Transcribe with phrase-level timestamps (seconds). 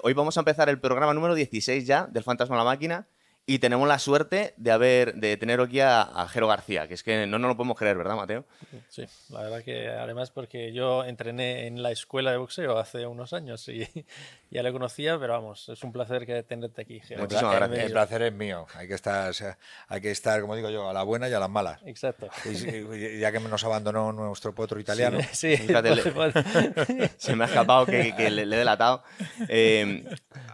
[0.00, 3.08] Hoy vamos a empezar el programa número 16 ya del Fantasma a la Máquina
[3.44, 7.26] y tenemos la suerte de haber de tener aquí a, Jero García, que es que
[7.26, 8.44] no nos lo podemos creer, ¿verdad, Mateo?
[8.88, 13.32] Sí, la verdad que además porque yo entrené en la escuela de boxeo hace unos
[13.32, 13.86] años y
[14.50, 17.22] ya le conocía, pero vamos, es un placer que tenerte aquí, Jero.
[17.22, 17.86] Muchísimas gracias.
[17.86, 18.66] El placer es mío.
[18.74, 19.34] Hay que estar,
[19.88, 21.80] hay que estar, como digo yo, a la buena y a las malas.
[21.84, 22.28] Exacto.
[22.44, 25.18] ya que nos abandonó nuestro potro italiano.
[25.32, 25.96] Sí, Fíjate,
[27.16, 29.02] se me ha escapado que, le, he delatado.
[29.48, 30.04] Eh,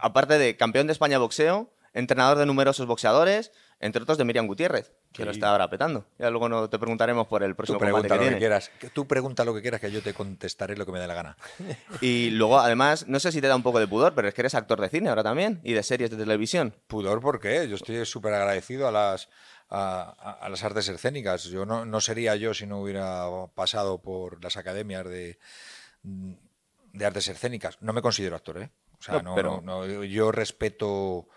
[0.00, 4.92] aparte de campeón de España boxeo, entrenador de numerosos boxeadores, entre otros de Miriam Gutiérrez,
[5.12, 6.06] que lo está ahora apretando.
[6.18, 8.70] Ya luego no te preguntaremos por el próximo combate que, que quieras.
[8.92, 11.36] Tú pregunta lo que quieras, que yo te contestaré lo que me dé la gana.
[12.00, 14.42] Y luego, además, no sé si te da un poco de pudor, pero es que
[14.42, 16.74] eres actor de cine ahora también y de series de televisión.
[16.86, 17.68] ¿Pudor por qué?
[17.68, 19.28] Yo estoy súper agradecido a las,
[19.68, 21.44] a, las artes escénicas.
[21.44, 25.38] Yo no, no, sería yo si no hubiera pasado por las academias de,
[26.02, 27.78] de artes escénicas.
[27.80, 28.70] No me considero actor, ¿eh?
[29.00, 29.60] O sea, no, pero...
[29.62, 31.28] no, yo respeto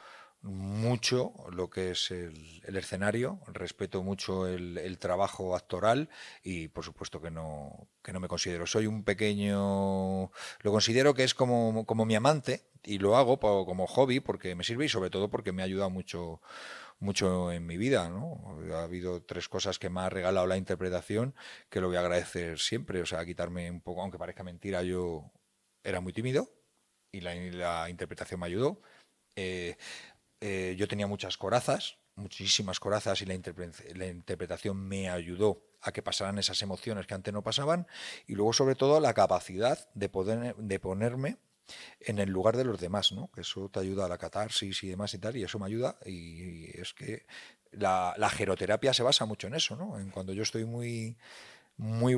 [0.42, 6.10] mucho lo que es el, escenario, respeto mucho el, trabajo actoral
[6.44, 8.66] y por supuesto que no, que no me considero.
[8.66, 10.32] Soy un pequeño,
[10.62, 14.64] lo considero que es como, como mi amante y lo hago como hobby porque me
[14.64, 16.42] sirve y sobre todo porque me ha ayudado mucho
[17.02, 18.58] mucho en mi vida, ¿no?
[18.74, 21.36] Ha habido tres cosas que me ha regalado la interpretación
[21.70, 25.32] que lo voy a agradecer siempre, o sea, quitarme un poco, aunque parezca mentira, yo
[25.84, 26.48] era muy tímido
[27.12, 28.82] y la, interpretación me ayudó.
[29.36, 29.78] Eh,
[30.42, 36.40] eh, yo tenía muchas corazas, muchísimas corazas y la, interpretación me ayudó a que pasaran
[36.40, 37.88] esas emociones que antes no pasaban
[38.26, 41.38] y luego sobre todo la capacidad de poder de ponerme
[42.00, 43.30] en el lugar de los demás, ¿no?
[43.32, 45.98] Que eso te ayuda a la catarsis y demás y tal y eso me ayuda
[46.06, 47.26] y, es que
[47.72, 50.00] la, la, geroterapia se basa mucho en eso, ¿no?
[50.00, 51.18] En cuando yo estoy muy
[51.78, 52.16] muy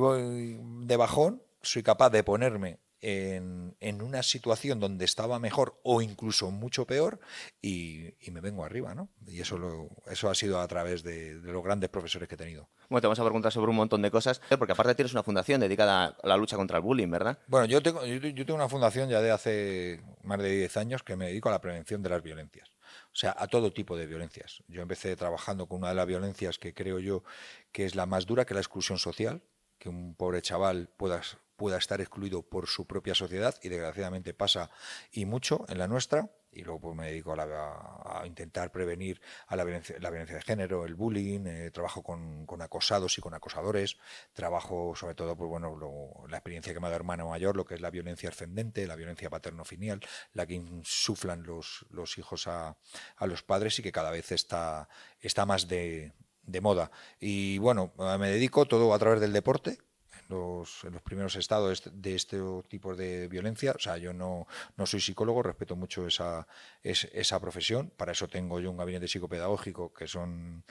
[0.85, 6.87] de bajón soy capaz de ponerme en, una situación donde estaba mejor o incluso mucho
[6.87, 7.19] peor
[7.61, 9.09] y, me vengo arriba, ¿no?
[9.28, 12.69] Y eso, lo, eso ha sido a través de, los grandes profesores que he tenido.
[12.89, 15.59] Bueno, te vamos a preguntar sobre un montón de cosas, porque aparte tienes una fundación
[15.61, 17.38] dedicada a la lucha contra el bullying, ¿verdad?
[17.47, 21.16] Bueno, yo tengo, yo, tengo una fundación ya de hace más de 10 años que
[21.16, 22.72] me dedico a la prevención de las violencias.
[23.11, 24.63] O sea, a todo tipo de violencias.
[24.67, 27.23] Yo empecé trabajando con una de las violencias que creo yo
[27.72, 29.41] que es la más dura, que es la exclusión social,
[29.78, 31.22] que un pobre chaval pueda
[31.56, 34.69] pueda estar excluido por su propia sociedad y desgraciadamente pasa
[35.12, 39.97] y mucho en la nuestra y luego pues, me dedico a, intentar prevenir la violencia,
[40.36, 43.97] de género, el bullying, eh, trabajo con, acosados y con acosadores,
[44.34, 47.81] trabajo sobre todo, pues bueno, la experiencia que me da hermano mayor, lo que es
[47.81, 50.00] la violencia ascendente, la violencia paterno-filial,
[50.34, 51.85] la que insuflan los,
[52.18, 52.78] hijos a,
[53.22, 54.88] los padres y que cada vez está,
[55.20, 56.14] está más de
[56.62, 56.91] moda.
[57.20, 59.80] Y bueno, me dedico todo a través del deporte,
[60.29, 63.73] los, en los primeros estados de este tipo de violencia.
[63.75, 64.47] O sea, yo no,
[64.78, 66.47] no soy psicólogo, respeto mucho esa,
[66.84, 67.91] esa profesión.
[67.95, 70.63] Para eso tengo yo un gabinete psicopedagógico que son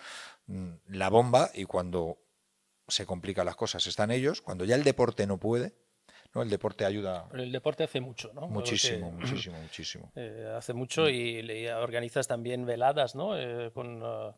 [0.46, 2.18] mm, la bomba y cuando
[2.88, 4.42] se complican las cosas están ellos.
[4.42, 5.74] Cuando ya el deporte no puede,
[6.34, 6.42] ¿no?
[6.42, 7.28] El deporte ayuda.
[7.34, 8.48] el deporte hace mucho, ¿no?
[8.48, 10.12] Muchísimo, muchísimo, muchísimo.
[10.16, 13.38] Eh, hace mucho y, organizas también veladas, ¿no?
[13.38, 14.02] Eh, con.
[14.02, 14.34] Uh,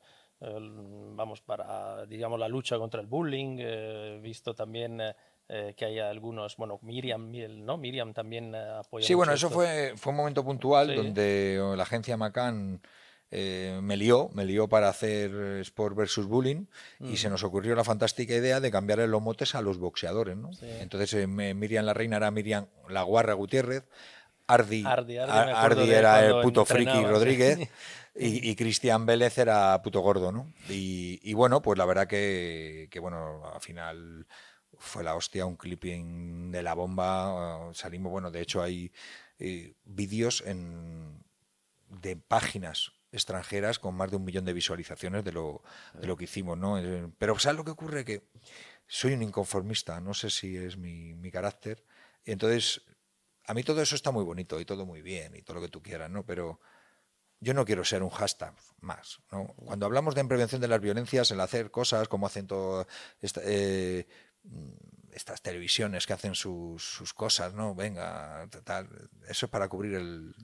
[1.15, 3.59] vamos, para, digamos, la lucha contra el bullying.
[3.59, 5.01] He visto también
[5.49, 7.31] eh, que hay algunos, bueno, Miriam,
[7.65, 7.77] ¿no?
[7.77, 9.07] Miriam también apoya.
[9.07, 12.81] Sí, bueno, eso fue, fue un momento puntual donde la agencia Macan
[13.37, 15.33] eh, me lió, me lió para hacer
[15.63, 16.67] Sport versus Bullying
[17.01, 20.51] y se nos ocurrió la fantástica idea de cambiarle los motes a los boxeadores, ¿no?
[20.63, 23.89] Entonces eh, Miriam la reina era Miriam la Guarra Gutiérrez,
[24.47, 25.17] Ardi, Ardi,
[25.91, 27.59] era el puto friki Rodríguez.
[28.17, 30.53] Y, Cristian Vélez era puto gordo, ¿no?
[30.69, 34.27] Y, bueno, pues la verdad que, bueno, al final
[34.79, 37.73] fue la hostia, un clipping de la bomba.
[37.75, 38.93] Salimos, bueno, de hecho hay
[39.41, 40.45] eh, vídeos
[41.89, 45.63] de páginas extranjeras con más de un millón de visualizaciones de lo,
[46.17, 46.79] que hicimos, ¿no?
[46.79, 48.05] Eh, pero ¿sabes lo que ocurre?
[48.05, 48.23] Que
[48.87, 51.85] soy un inconformista, no sé si es mi, mi carácter.
[52.25, 52.83] Y entonces,
[53.45, 55.69] a mí todo eso está muy bonito y todo muy bien y todo lo que
[55.69, 56.25] tú quieras, ¿no?
[56.25, 56.61] Pero
[57.41, 59.21] yo no quiero ser un hashtag más.
[59.57, 62.87] Cuando hablamos de prevención de las violencias, el hacer cosas como hacen todo
[63.43, 64.07] eh,
[65.13, 67.75] estas televisiones que hacen sus, cosas, ¿no?
[67.75, 68.89] Venga, tal,
[69.29, 70.35] eso es para cubrir el...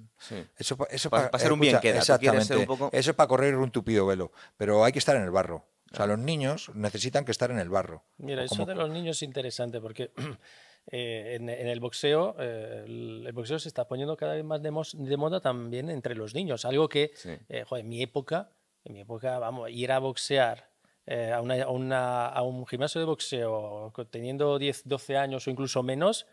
[0.56, 1.98] Eso, eso para, ser un bien queda.
[1.98, 2.66] Exactamente.
[2.92, 4.32] Eso es para correr un tupido velo.
[4.56, 5.66] Pero hay que estar en el barro.
[5.92, 8.04] O sea, los niños necesitan que estar en el barro.
[8.18, 10.12] Mira, eso de los niños es interesante porque
[10.92, 14.70] Eh, en, el boxeo, eh, el, boxeo se está poniendo cada vez más de,
[15.16, 16.64] moda también entre los niños.
[16.64, 17.12] Algo que,
[17.48, 18.50] eh, joder, en mi época,
[18.84, 20.68] en mi época, vamos, ir a boxear
[21.06, 26.26] a, una, a, un gimnasio de boxeo teniendo 10, 12 años o incluso menos,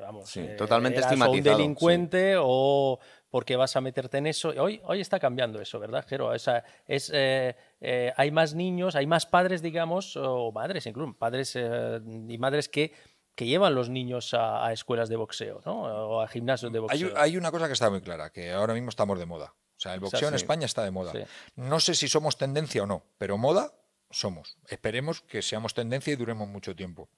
[0.00, 2.98] Vamos, Sí, eh, totalmente eras o un estigmatizado, delincuente o
[3.30, 4.52] porque vas a meterte en eso.
[4.58, 6.28] Hoy, hoy está cambiando eso, ¿verdad, Jero?
[6.28, 11.14] O sea, es, eh, eh, hay más niños, hay más padres, digamos, o madres, incluso
[11.14, 12.92] padres eh, y madres que,
[13.34, 15.82] que llevan los niños a, a escuelas de boxeo, ¿no?
[15.82, 17.12] O a gimnasios de Hay, boxeo.
[17.20, 19.54] hay una cosa que está muy clara, que ahora mismo estamos de moda.
[19.76, 20.36] O sea, el boxeo en sí.
[20.36, 21.12] España está de moda.
[21.12, 21.18] Sí.
[21.56, 23.72] No sé si somos tendencia o no, pero moda
[24.10, 24.56] somos.
[24.68, 27.08] Esperemos que seamos tendencia y duremos mucho tiempo.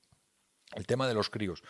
[0.74, 1.62] El tema de los críos.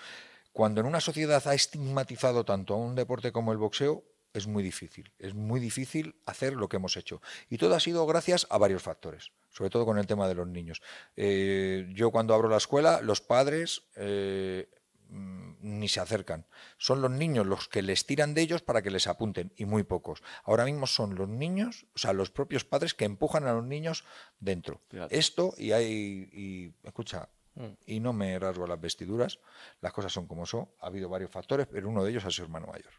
[0.53, 4.05] Cuando en una sociedad ha estigmatizado tanto a un deporte como el boxeo,
[4.37, 5.13] es muy difícil.
[5.19, 7.23] Es muy difícil hacer lo que hemos hecho.
[7.49, 10.47] Y todo ha sido gracias a varios factores, sobre todo con el tema de los
[10.47, 10.83] niños.
[11.17, 14.69] Eh, yo cuando abro la escuela, los padres eh,
[15.09, 16.47] mm, ni se acercan.
[16.77, 19.85] Son los niños los que les tiran de ellos para que les apunten, y muy
[19.85, 20.23] pocos.
[20.45, 24.05] Ahora mismo son los niños, o sea, los propios padres que empujan a los niños
[24.39, 24.83] dentro.
[24.89, 25.19] Fíjate.
[25.19, 27.31] Esto, y hay, y, escucha,
[27.87, 29.39] y no me rasgo las vestiduras,
[29.81, 32.45] las cosas son como son, ha habido varios factores, pero uno de ellos ha sido
[32.45, 32.93] hermano mayor.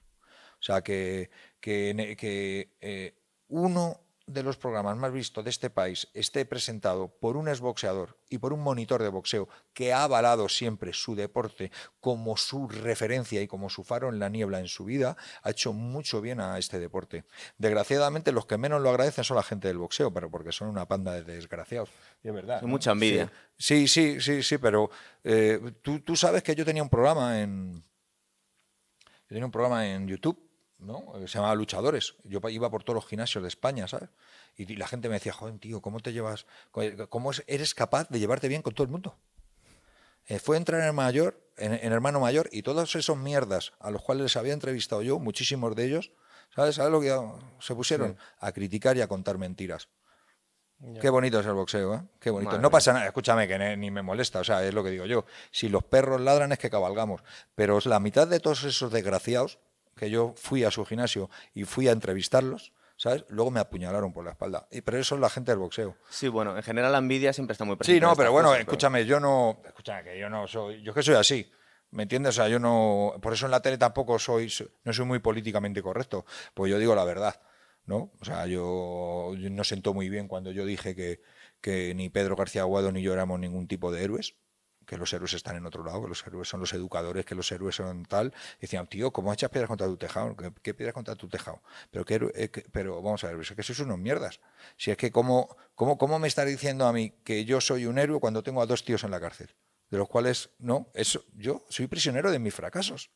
[0.59, 3.13] O sea, que, que, ne- que, eh,
[3.50, 8.39] uno de los programas más vistos de este país esté presentado por un exboxeador y
[8.39, 11.71] por un monitor de boxeo que ha avalado siempre su deporte
[12.01, 15.71] como su referencia y como su faro en la niebla en su vida, ha hecho
[15.71, 17.24] mucho bien a este deporte.
[17.57, 20.86] Desgraciadamente, los que menos lo agradecen son la gente del boxeo, pero porque son una
[20.86, 21.89] panda de desgraciados.
[22.21, 22.62] Y es verdad.
[22.63, 23.31] Mucha envidia.
[23.57, 24.89] Sí, sí, sí, sí, pero
[25.24, 27.81] eh, tú, tú sabes que yo tenía un programa en.
[29.06, 30.46] Yo tenía un programa en YouTube,
[30.79, 31.13] ¿no?
[31.15, 32.15] Eh, Se llamaba Luchadores.
[32.24, 34.09] Yo iba por todos los gimnasios de España, ¿sabes?
[34.56, 36.45] Y la gente me decía, joder, tío, ¿cómo te llevas?
[37.09, 39.18] ¿Cómo es- eres capaz de llevarte bien con todo el mundo?
[40.25, 44.01] Eh, fue entrar en, mayor, en, en hermano mayor y todos esos mierdas a los
[44.01, 46.12] cuales les había entrevistado yo, muchísimos de ellos,
[46.53, 46.75] ¿sabes?
[46.75, 47.15] ¿Sabes lo que
[47.59, 48.18] se pusieron?
[48.39, 49.88] A criticar y a contar mentiras.
[50.80, 51.00] Ya.
[51.00, 52.01] Qué bonito es el boxeo, ¿eh?
[52.19, 52.51] Qué bonito.
[52.51, 54.91] Madre no pasa nada, escúchame, que ne- ni me molesta, o sea, es lo que
[54.91, 55.25] digo yo.
[55.50, 57.23] Si los perros ladran es que cabalgamos.
[57.56, 59.57] Pero la mitad de todos esos desgraciados,
[59.97, 63.25] que yo fui a su gimnasio y fui a entrevistarlos, ¿sabes?
[63.29, 64.67] Luego me apuñalaron por la espalda.
[64.71, 65.97] Y, pero eso es la gente del boxeo.
[66.09, 67.97] Sí, bueno, en general la envidia siempre está muy presente.
[67.97, 69.59] Sí, no, pero bueno, cosas, pero- escúchame, yo no.
[69.65, 70.81] Escúchame, que yo no soy.
[70.83, 71.51] Yo es que soy así.
[71.91, 72.29] ¿Me entiendes?
[72.29, 73.13] O sea, yo no.
[73.21, 74.51] Por eso en la tele tampoco soy.
[74.83, 76.25] No soy muy políticamente correcto.
[76.53, 77.41] Pues yo digo la verdad.
[77.85, 78.11] ¿No?
[78.19, 81.21] O sea, yo, yo no sentó muy bien cuando yo dije que,
[81.61, 84.35] que ni Pedro García Aguado ni yo éramos ningún tipo de héroes.
[84.88, 87.51] Que los héroes están en otro lado, que los héroes son los educadores, que los
[87.51, 88.34] héroes son tal.
[88.57, 90.36] Y decían, tío, ¿cómo echas piedras contra tu tejado?
[90.36, 91.62] ¿Qué, qué piedras contra tu tejado?
[91.92, 94.39] Pero, qué héroe- eh, pero vamos a ver, es que sois unos mierdas.
[94.78, 98.00] Si es que, ¿cómo, cómo, ¿cómo me estás diciendo a mí que yo soy un
[98.00, 99.54] héroe cuando tengo a dos tíos en la cárcel?
[99.92, 103.12] De los cuales, no, eso, yo soy prisionero de mis fracasos.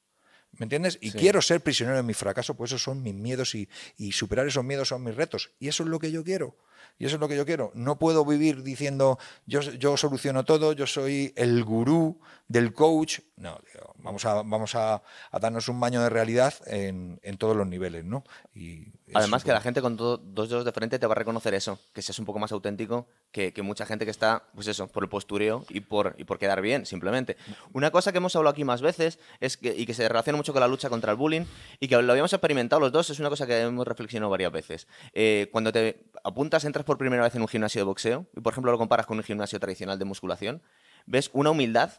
[0.58, 0.98] ¿Me entiendes?
[1.00, 1.18] Y Sí.
[1.18, 4.66] quiero ser prisionero de mi fracaso, pues esos son mis miedos y, y superar esos
[4.66, 5.52] miedos son mis retos.
[5.60, 6.58] Y eso es lo que yo quiero.
[7.00, 7.72] Y eso es lo que yo quiero.
[7.74, 13.20] No puedo vivir diciendo yo, yo soluciono todo, yo soy el gurú del coach.
[13.38, 15.02] No, tío, vamos a, vamos a,
[15.32, 18.24] a darnos un baño de realidad en, en todos los niveles, ¿no?
[18.54, 21.54] Y Además que la gente con todo- dos dedos de frente te va a reconocer
[21.54, 24.88] eso, que seas un poco más auténtico que, que mucha gente que está, pues eso,
[24.88, 27.36] por el postureo y por, y por quedar bien, simplemente.
[27.74, 30.54] Una cosa que hemos hablado aquí más veces es que, y que se relaciona mucho
[30.54, 31.42] con la lucha contra el bullying
[31.82, 34.88] y que lo habíamos experimentado los dos, es una cosa que hemos reflexionado varias veces.
[35.14, 38.54] Eh, cuando te apuntas, entras por primera vez en un gimnasio de boxeo y, por
[38.54, 40.62] ejemplo, lo comparas con un gimnasio tradicional de musculación,
[41.06, 41.92] ves una humildad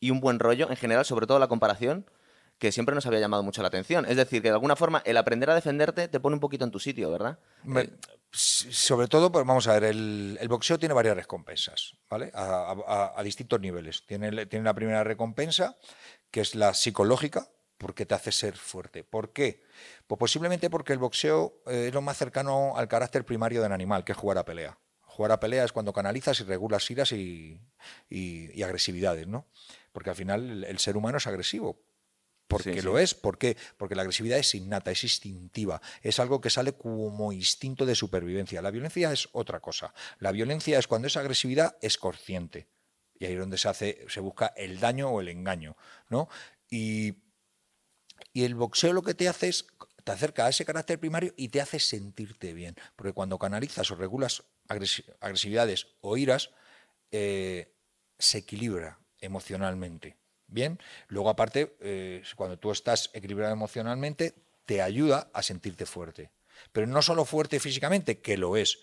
[0.00, 2.04] y un buen rollo, en general, sobre todo la comparación,
[2.58, 4.04] que siempre nos había llamado mucho la atención.
[4.06, 6.70] Es decir, que de alguna forma el aprender a defenderte te pone un poquito en
[6.70, 7.38] tu sitio, ¿verdad?
[7.64, 7.90] Me- Eh,
[8.32, 12.30] sobre todo, pues vamos a ver, el, el boxeo tiene varias recompensas, ¿vale?
[12.34, 14.04] A, a- a distintos niveles.
[14.06, 15.76] Tiene, tiene la primera recompensa,
[16.30, 19.04] que es la psicológica, porque te hace ser fuerte.
[19.04, 19.62] ¿Por qué?
[20.06, 24.04] Pues posiblemente porque el boxeo eh, es lo más cercano al carácter primario del animal,
[24.04, 24.78] que es jugar a pelea.
[25.02, 27.60] Jugar a pelea es cuando canalizas y regulas iras y,
[28.10, 29.46] y- y agresividades, ¿no?
[29.92, 31.80] Porque al final el, el ser humano es agresivo,
[32.48, 33.04] porque Sí, lo sí.
[33.04, 33.14] es.
[33.14, 33.56] ¿Por qué?
[33.78, 38.60] Porque la agresividad es innata, es instintiva, es algo que sale como instinto de supervivencia.
[38.60, 39.94] La violencia es otra cosa.
[40.18, 42.68] La violencia es cuando esa agresividad es consciente.
[43.18, 45.76] Y ahí es donde se hace, se busca el daño o el engaño.
[46.10, 46.28] ¿no?
[46.68, 47.14] Y,
[48.32, 49.62] y el boxeo lo que te hace es
[50.04, 52.76] te acerca a ese carácter primario y te hace sentirte bien.
[52.94, 56.50] Porque cuando canalizas o regulas agresi- agresividades o iras,
[57.10, 57.74] eh,
[58.18, 60.16] se equilibra emocionalmente.
[60.46, 64.34] Bien, luego aparte, eh, cuando tú estás equilibrado emocionalmente,
[64.66, 66.30] te ayuda a sentirte fuerte.
[66.72, 68.78] Pero no solo fuerte físicamente, que lo es.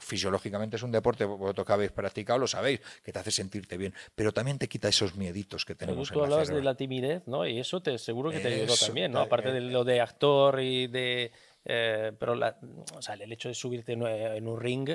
[0.00, 3.94] Fisiológicamente es un deporte, vosotros que habéis practicado lo sabéis, que te hace sentirte bien,
[4.14, 7.22] pero también te quita esos mieditos que Pero tenemos tú en la de la timidez,
[7.26, 7.46] ¿no?
[7.46, 9.20] Y eso te seguro que te ayudó también, ¿no?
[9.20, 11.32] eh, Aparte de eh, lo de actor y de...
[11.64, 12.58] eh, pero la-
[12.94, 14.90] o sea, el hecho de subirte en, un ring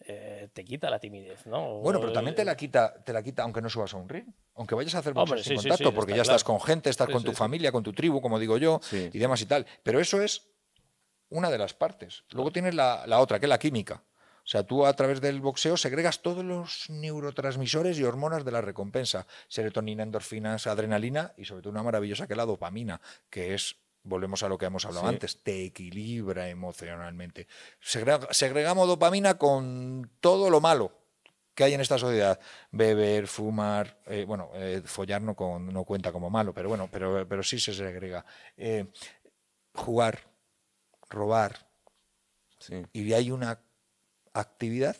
[0.00, 1.78] eh, te quita la timidez, ¿no?
[1.78, 4.26] Bueno, pero también te la quita, te la quita aunque no subas a un ring,
[4.54, 7.32] aunque vayas a hacer boxeo sin contacto, porque ya estás con gente, estás con tu
[7.32, 9.66] familia, con tu tribu, como digo yo, y demás y tal.
[9.82, 10.48] Pero eso es
[11.30, 12.24] una de las partes.
[12.30, 14.02] Luego tienes la, la otra, que es la química.
[14.48, 18.62] O sea, tú a través del boxeo segregas todos los neurotransmisores y hormonas de la
[18.62, 23.76] recompensa, serotonina, endorfinas, adrenalina y sobre todo una maravillosa que es la dopamina, que es
[24.04, 27.46] volvemos a lo que hemos hablado antes, te equilibra emocionalmente.
[27.82, 30.92] segregamos dopamina con todo lo malo
[31.54, 32.40] que hay en esta sociedad.
[32.70, 37.42] Beber, fumar, eh, bueno, eh, follar no, no, cuenta como malo, pero bueno, pero, pero
[37.42, 38.24] sí se segrega.
[38.56, 38.86] Eh,
[39.74, 40.20] jugar,
[41.10, 41.68] robar.
[42.94, 43.60] Y hay una
[44.40, 44.96] actividad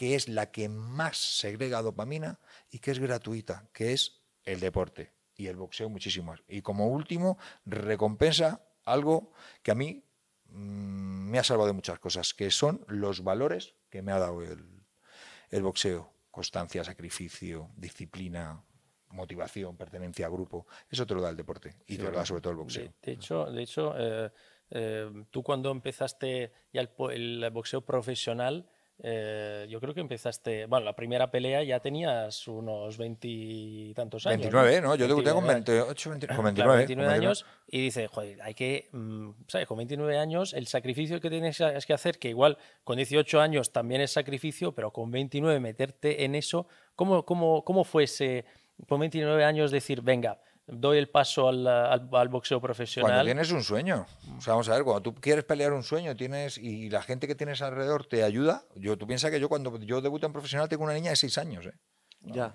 [0.00, 2.40] que es la que más segrega dopamina
[2.70, 7.38] y que es gratuita, que es el deporte y el boxeo muchísimo Y como último,
[7.66, 10.02] recompensa algo que a mí
[10.46, 14.42] mm, me ha salvado de muchas cosas, que son los valores que me ha dado
[14.42, 16.12] el, boxeo.
[16.30, 18.62] Constancia, sacrificio, disciplina,
[19.08, 20.66] motivación, pertenencia a grupo.
[20.88, 22.94] Eso te lo da el deporte y te lo da sobre todo el boxeo.
[23.02, 24.30] De, hecho, de hecho eh,
[24.70, 28.66] eh, tú cuando empezaste ya el, boxeo profesional,
[29.02, 34.42] eh, yo creo que empezaste, bueno, la primera pelea ya tenías unos veintitantos años.
[34.42, 34.94] 29, ¿no?
[34.94, 39.66] Yo debuté con 28, 29, 29, años y dice, joder, hay que, mm, ¿sabes?
[39.66, 44.02] Con 29 años el sacrificio que tienes que hacer, que igual con 18 años también
[44.02, 48.44] es sacrificio, pero con 29 meterte en eso, ¿cómo, cómo, cómo fue ese,
[48.86, 50.38] con 29 años decir, venga,
[50.70, 53.10] doy el paso al, al, boxeo profesional.
[53.10, 54.06] Cuando tienes un sueño.
[54.38, 57.26] O sea, vamos a ver, cuando tú quieres pelear un sueño tienes y la gente
[57.26, 58.64] que tienes alrededor te ayuda.
[58.76, 61.38] Yo, tú piensas que yo cuando yo debuto en profesional tengo una niña de 6
[61.38, 61.66] años.
[61.66, 61.74] ¿eh?
[62.22, 62.54] Ya.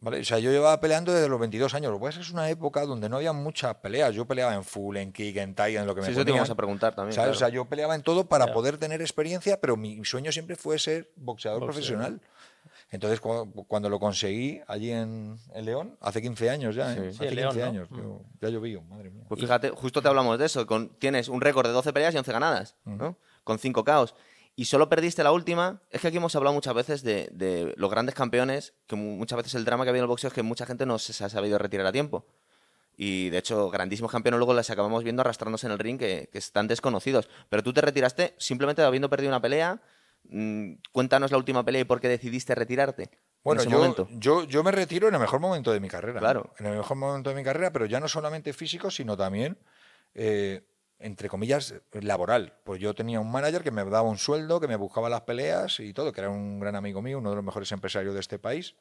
[0.00, 0.20] ¿Vale?
[0.20, 1.90] O sea, yo llevaba peleando desde los 22 años.
[1.90, 4.14] Lo que pasa es que es una época donde no había muchas peleas.
[4.14, 6.30] Yo peleaba en full, en kick, en tie, en lo que me Sí, eso te
[6.30, 7.18] íbamos a preguntar también.
[7.18, 10.78] O sea, yo peleaba en todo para poder tener experiencia, pero mi sueño siempre fue
[10.78, 12.20] ser boxeador profesional.
[12.90, 17.10] Entonces, cuando, lo conseguí allí en, León, hace 15 años ya, ¿eh?
[17.10, 18.16] hace 15 años, mm.
[18.40, 19.24] ya llovió, madre mía.
[19.28, 20.66] Pues fíjate, justo te hablamos de eso,
[20.98, 23.18] tienes un récord de 12 peleas y 11 ganadas, ¿no?
[23.44, 24.14] Con 5 caos.
[24.56, 25.82] Y solo perdiste la última.
[25.90, 29.64] Es que aquí hemos hablado muchas veces de, los grandes campeones, que muchas veces el
[29.64, 31.86] drama que había en el boxeo es que mucha gente no se ha sabido retirar
[31.86, 32.26] a tiempo.
[32.96, 36.38] Y de hecho, grandísimos campeones luego les acabamos viendo arrastrándose en el ring que, que
[36.38, 37.28] están desconocidos.
[37.48, 39.80] Pero tú te retiraste simplemente habiendo perdido una pelea
[40.92, 43.10] cuéntanos la última pelea y por qué decidiste retirarte.
[43.42, 44.08] Bueno, en ese yo, momento.
[44.12, 46.18] yo, yo, me retiro en el mejor momento de mi carrera.
[46.18, 46.52] Claro.
[46.58, 49.58] En el mejor momento de mi carrera, pero ya no solamente físico, sino también,
[50.14, 50.66] eh,
[50.98, 52.58] entre comillas, laboral.
[52.64, 55.80] Pues yo tenía un manager que me daba un sueldo, que me buscaba las peleas
[55.80, 58.38] y todo, que era un gran amigo mío, uno de los mejores empresarios de este
[58.38, 58.74] país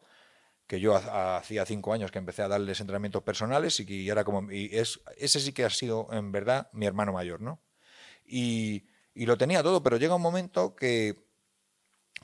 [0.67, 4.51] que yo hacía cinco años que empecé a darles entrenamientos personales y que era como
[4.51, 7.61] y es ese sí que ha sido en verdad mi hermano mayor no
[8.25, 11.26] y, y lo tenía todo pero llega un momento que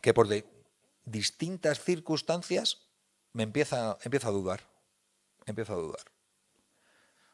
[0.04, 0.46] que por de
[1.06, 2.90] distintas circunstancias
[3.32, 4.60] me empieza, empiezo a dudar.
[5.46, 6.02] Empiezo a dudar.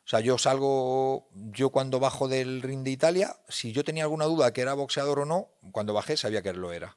[0.05, 4.25] O sea, yo salgo, yo cuando bajo del ring de Italia, si yo tenía alguna
[4.25, 6.95] duda que era boxeador o no, cuando bajé sabía que lo era.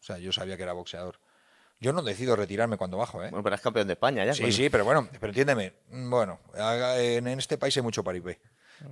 [0.00, 1.20] O sea, yo sabía que era boxeador.
[1.78, 3.30] Yo no decido retirarme cuando bajo, ¿eh?
[3.30, 4.34] Bueno, pero es campeón de España ya.
[4.34, 5.72] Sí, sí, pero bueno, pero entiéndeme.
[5.88, 8.40] Bueno, en este país hay mucho paripé.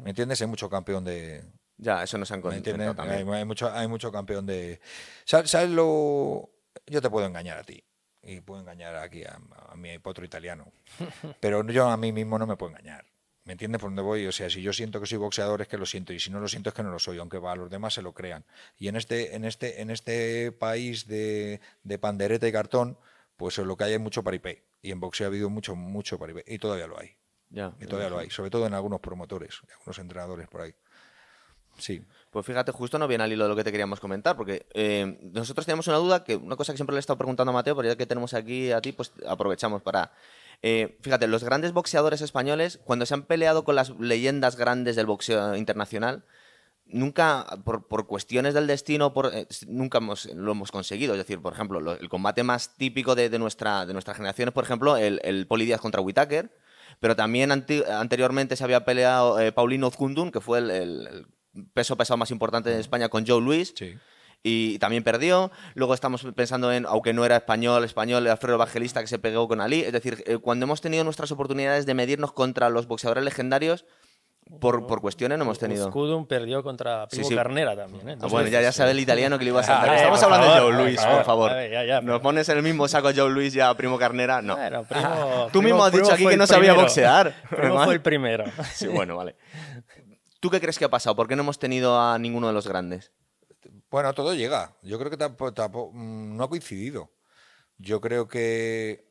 [0.04, 0.40] ¿Me entiendes?
[0.40, 1.44] Hay mucho campeón de,
[1.76, 3.28] ya, eso nos han contado también.
[3.28, 4.80] Hay, mucho, hay mucho campeón de...
[5.24, 6.50] ¿Sabes, lo...?
[6.86, 7.82] Yo te puedo engañar a ti
[8.22, 9.38] y puedo engañar aquí a,
[9.76, 10.72] mi potro italiano,
[11.40, 13.04] pero yo a mí mismo no me puedo engañar.
[13.44, 14.26] ¿Me entiendes por dónde voy?
[14.26, 16.40] O sea, si yo siento que soy boxeador es que lo siento y si no
[16.40, 18.44] lo siento es que no lo soy, aunque a los demás se lo crean.
[18.78, 22.96] Y en este, en este, en este país de, de pandereta y cartón,
[23.36, 24.64] pues lo que hay es mucho paripé.
[24.80, 26.42] Y en boxeo ha habido mucho, mucho paripé.
[26.46, 27.16] Y todavía lo hay.
[27.50, 28.30] Ya, y todavía lo hay.
[28.30, 30.74] Sobre todo en algunos promotores, algunos entrenadores por ahí.
[31.78, 32.02] Sí.
[32.34, 35.20] Pues fíjate, justo no viene al hilo de lo que te queríamos comentar, porque eh,
[35.32, 37.76] nosotros teníamos una duda, que una cosa que siempre le he estado preguntando a Mateo,
[37.76, 40.10] pero ya que tenemos aquí a ti, pues aprovechamos para...
[40.60, 45.06] Eh, fíjate, los grandes boxeadores españoles, cuando se han peleado con las leyendas grandes del
[45.06, 46.24] boxeo internacional,
[46.86, 51.14] nunca, por, cuestiones del destino, por, eh, nunca lo hemos conseguido.
[51.14, 54.64] Es decir, por ejemplo, el combate más típico de, nuestra, de nuestra generación es, por
[54.64, 56.50] ejemplo, el, el Poli contra Whitaker,
[56.98, 61.28] pero también anteriormente se había peleado Paulino Zkundun, que fue el
[61.72, 63.74] peso pesado más importante de España con Joe Luis.
[64.42, 65.50] Y también perdió.
[65.74, 69.62] Luego estamos pensando en, aunque no era español, español, Alfredo Evangelista que se pegó con
[69.62, 69.80] Ali.
[69.80, 73.86] Es decir, eh, cuando hemos tenido nuestras oportunidades de medirnos contra los boxeadores legendarios,
[74.60, 75.88] por, por, cuestiones no hemos tenido.
[75.88, 78.10] Scudum perdió contra Primo Carnera también.
[78.10, 78.16] ¿eh?
[78.20, 79.88] Ah, bueno, ya, ya sabe el italiano que le iba a saltar.
[79.88, 81.52] Ah, Estamos hablando de Joe Luis, por favor.
[82.02, 84.42] Nos pones en el mismo saco Joe Luis ya Primo Carnera.
[84.42, 84.56] No.
[85.50, 87.34] Tú mismo has dicho aquí que no sabía boxear.
[87.48, 88.44] Primo fue el primero.
[88.74, 89.36] Sí, bueno, vale.
[90.44, 91.16] ¿Tú qué crees que ha pasado?
[91.16, 93.12] ¿Por qué no hemos tenido a ninguno de los grandes?
[93.90, 94.76] Bueno, todo llega.
[94.82, 97.10] Yo creo que tampoco, mm, no ha coincidido.
[97.78, 99.10] Yo creo que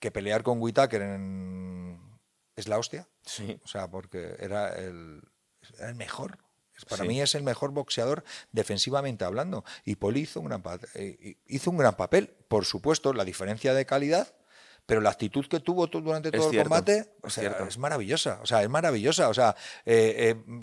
[0.00, 1.02] que pelear con Whitaker
[2.56, 3.06] es la hostia.
[3.26, 3.60] Sí.
[3.62, 5.20] O sea, porque era el,
[5.78, 6.38] el mejor.
[6.88, 9.62] Para mí es el mejor boxeador defensivamente hablando.
[9.84, 10.62] Y Poli hizo un, gran
[10.94, 12.34] eh, hizo un gran papel.
[12.48, 14.37] Por supuesto, la diferencia de calidad
[14.88, 18.40] pero la actitud que tuvo durante todo el combate es maravillosa.
[18.42, 19.28] O sea, es maravillosa.
[19.28, 19.54] O sea,
[19.84, 20.60] eh, eh,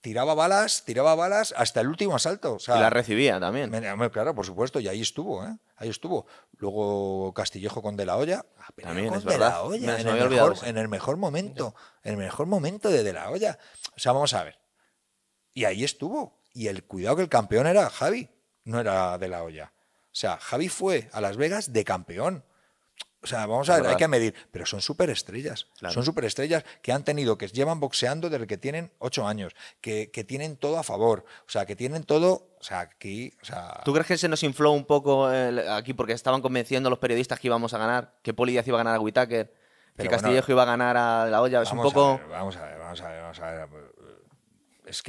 [0.00, 2.56] tiraba balas, tiraba balas hasta el último asalto.
[2.66, 3.70] y la recibía también.
[4.10, 5.58] Claro, por supuesto, y ahí estuvo, ¿eh?
[5.76, 6.26] Ahí estuvo.
[6.52, 8.46] Luego Castillejo con De La Hoya.
[8.58, 11.74] Ah, también con es De La Hoya, en, el mejor, en el mejor momento.
[12.02, 13.58] En el mejor momento de De La Hoya.
[13.94, 14.58] O sea, vamos a ver.
[15.52, 16.40] Y ahí estuvo.
[16.54, 18.30] Y el cuidado que el campeón era Javi,
[18.64, 19.74] no era De La Hoya.
[19.76, 22.45] O sea, Javi fue a Las Vegas de campeón.
[23.26, 24.36] O sea, vamos a ver, hay que medir.
[24.52, 25.66] Pero son superestrellas.
[25.90, 30.56] Son superestrellas que han tenido, que llevan boxeando desde que tienen ocho años, que, tienen
[30.56, 31.24] todo a favor.
[31.40, 32.54] O sea, que tienen todo.
[32.60, 33.32] O sea, aquí.
[33.42, 33.80] O sea...
[33.84, 37.40] ¿Tú crees que se nos infló un poco aquí porque estaban convenciendo a los periodistas
[37.40, 38.14] que íbamos a ganar?
[38.22, 39.52] Que Poli Díaz iba a ganar a Whitaker.
[39.96, 41.62] Que Castillejo iba a ganar a la olla.
[41.62, 42.20] Es un poco.
[42.30, 43.68] vamos a ver, vamos a ver, vamos a ver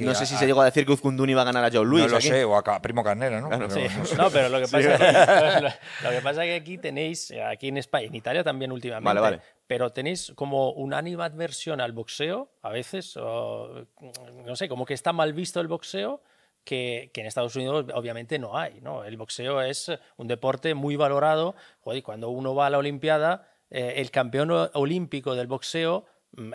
[0.00, 2.06] no sé si se llegó a decir que Uzkundun iba a ganar a Joe Louis.
[2.06, 3.48] No lo sé, o a Primo Carnera, ¿no?
[3.48, 5.62] pero, no, pero lo que, pasa es que,
[6.04, 9.92] lo, que pasa es que aquí tenéis, aquí en España, en Italia también últimamente, pero
[9.92, 15.60] tenéis como una animadversión al boxeo, a veces, no sé, como que está mal visto
[15.60, 16.22] el boxeo.
[16.64, 18.82] Que, que, en Estados Unidos obviamente no hay.
[18.82, 19.02] ¿no?
[19.02, 21.54] El boxeo es un deporte muy valorado.
[21.80, 26.06] Joder, cuando uno va a la Olimpiada, eh, el campeón olímpico del boxeo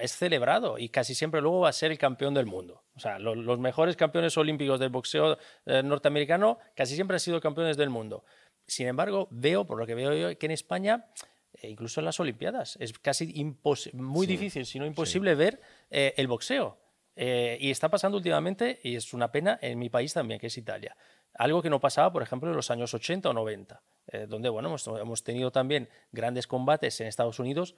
[0.01, 2.83] es celebrado y casi siempre luego va a ser el campeón del mundo.
[2.95, 7.77] O sea, los, mejores campeones olímpicos del boxeo eh, norteamericano casi siempre han sido campeones
[7.77, 8.23] del mundo.
[8.67, 11.07] Sin embargo, veo, por lo que veo yo, que en España,
[11.53, 13.55] eh, incluso en las Olimpiadas, es casi
[13.93, 16.79] muy difícil, si no imposible, ver eh, el boxeo.
[17.15, 20.95] y está pasando últimamente, y es una pena, en mi país también, que es Italia.
[21.35, 23.81] Algo que no pasaba, por ejemplo, en los años 80 o 90,
[24.27, 27.75] donde bueno, hemos, hemos, tenido también grandes combates en Estados Unidos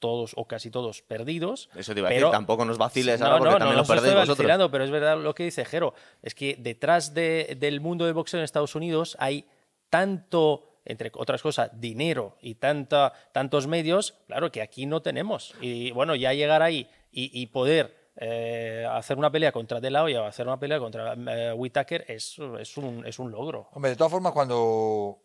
[0.00, 1.70] todos o casi todos perdidos.
[1.76, 4.68] Eso te iba a decir, tampoco nos vaciles ahora porque también lo perdéis vosotros.
[4.72, 8.44] pero es verdad lo que dice Jero, es que detrás del mundo del boxeo en
[8.44, 9.46] Estados Unidos hay
[9.88, 15.54] tanto entre otras cosas, dinero y tanta, tantos medios, claro que aquí no tenemos.
[15.60, 20.22] Y bueno, ya llegar ahí y, poder eh, hacer una pelea contra De La Hoya
[20.22, 23.68] o hacer una pelea contra eh, Whitaker es, es, un, es un logro.
[23.72, 25.18] Hombre, de todas formas, cuando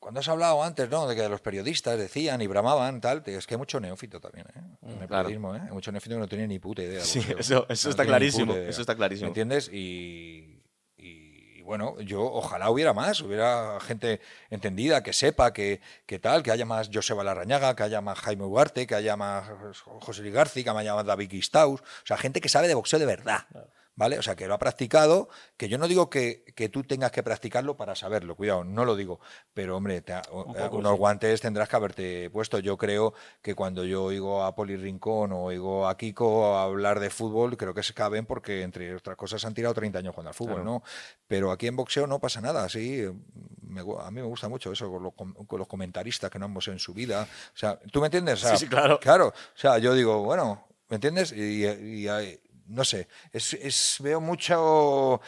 [0.00, 1.06] cuando has hablado antes, ¿no?
[1.06, 4.60] De que los periodistas decían y bramaban, tal, es que hay mucho neófito también, ¿eh?
[4.82, 5.60] En el periodismo, ¿eh?
[5.62, 7.04] Hay mucho neófito que no tiene ni puta idea.
[7.04, 8.54] Sí, eso, está clarísimo.
[8.54, 9.26] Eso está clarísimo.
[9.26, 9.68] ¿Me entiendes?
[9.68, 10.62] Y,
[10.96, 16.50] y, bueno, yo ojalá hubiera más, hubiera gente entendida, que sepa, que, que tal, que
[16.50, 19.50] haya más Joseba Larrañaga, que haya más Jaime Ugarte, que haya más
[19.82, 23.06] José Ligarci, que haya más David Gistaus, o sea, gente que sabe de boxeo de
[23.06, 23.46] verdad.
[23.96, 24.18] ¿Vale?
[24.18, 27.76] O sea, que lo ha practicado, que yo no digo que, tú tengas que practicarlo
[27.76, 29.20] para saberlo, cuidado, no lo digo,
[29.52, 30.02] pero hombre,
[30.70, 32.58] unos guantes tendrás que haberte puesto.
[32.58, 37.10] Yo creo que cuando yo oigo a Poli Rincón o oigo a Kiko hablar de
[37.10, 40.34] fútbol, creo que se caben porque, entre otras cosas, han tirado 30 años jugando al
[40.34, 40.82] fútbol, ¿no?
[41.26, 43.04] Pero aquí en boxeo no pasa nada, sí.
[43.04, 46.94] a mí me gusta mucho eso con los, comentaristas que no han boxeado en su
[46.94, 47.26] vida.
[47.54, 48.40] O sea, ¿tú me entiendes?
[48.40, 48.98] sí, sí, claro.
[48.98, 49.28] Claro.
[49.28, 51.32] O sea, yo digo, bueno, ¿me entiendes?
[51.32, 52.08] y, y,
[52.70, 55.20] no sé, es, veo mucho...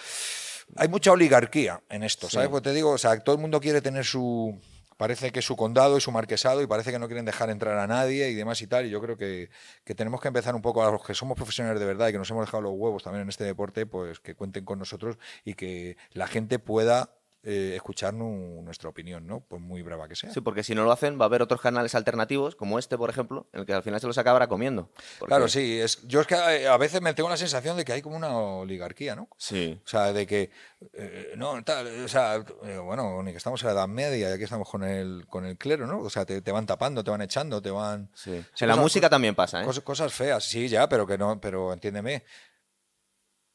[0.76, 2.48] Hay mucha oligarquía en esto, ¿sabes?
[2.48, 4.59] Porque te digo, o sea, todo el mundo quiere tener su,
[4.96, 7.87] parece que su condado y su marquesado y parece que no quieren dejar entrar a
[7.87, 8.87] nadie y demás y tal.
[8.87, 9.50] Y yo creo que,
[9.85, 12.18] que, tenemos que empezar un poco a los que somos profesionales de verdad y que
[12.18, 15.55] nos hemos dejado los huevos también en este deporte, pues que cuenten con nosotros y
[15.55, 17.11] que la gente pueda
[17.44, 19.40] eh, escuchar nuestra opinión, ¿no?
[19.40, 20.31] Pues muy brava que sea.
[20.31, 23.11] Sí, porque si no lo hacen, va a haber otros canales alternativos, como este, por
[23.11, 24.90] ejemplo, en el que al final se los acabará comiendo.
[25.26, 25.81] Claro, sí.
[25.81, 28.16] Es, yo es que eh, a veces me tengo la sensación de que hay como
[28.16, 29.28] una oligarquía, ¿no?
[29.38, 29.81] Sí.
[29.85, 30.50] O sea, de que.
[30.92, 32.44] Eh, no, tal, o sea,
[32.85, 35.57] bueno, ni que estamos en la Edad Media y aquí estamos con el, con el
[35.59, 35.98] clero, ¿no?
[35.98, 38.09] O sea, te, van tapando, te van echando, te van.
[38.14, 38.44] Sí.
[38.61, 39.64] en la música también pasa, ¿eh?
[39.64, 42.22] Cosas, cosas feas, sí, ya, pero que no, pero entiéndeme.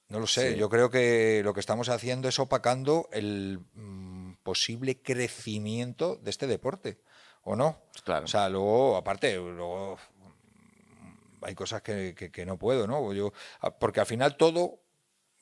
[0.10, 5.02] No lo sé, yo creo que lo que estamos haciendo es opacando el mm, posible
[5.02, 7.02] crecimiento de este deporte,
[7.44, 7.82] ¿o no?
[8.06, 8.24] Claro.
[8.26, 13.12] O sea, luego, aparte, luego mm, hay cosas que, que, no puedo, ¿no?
[13.14, 14.80] Yo, ah, porque al final todo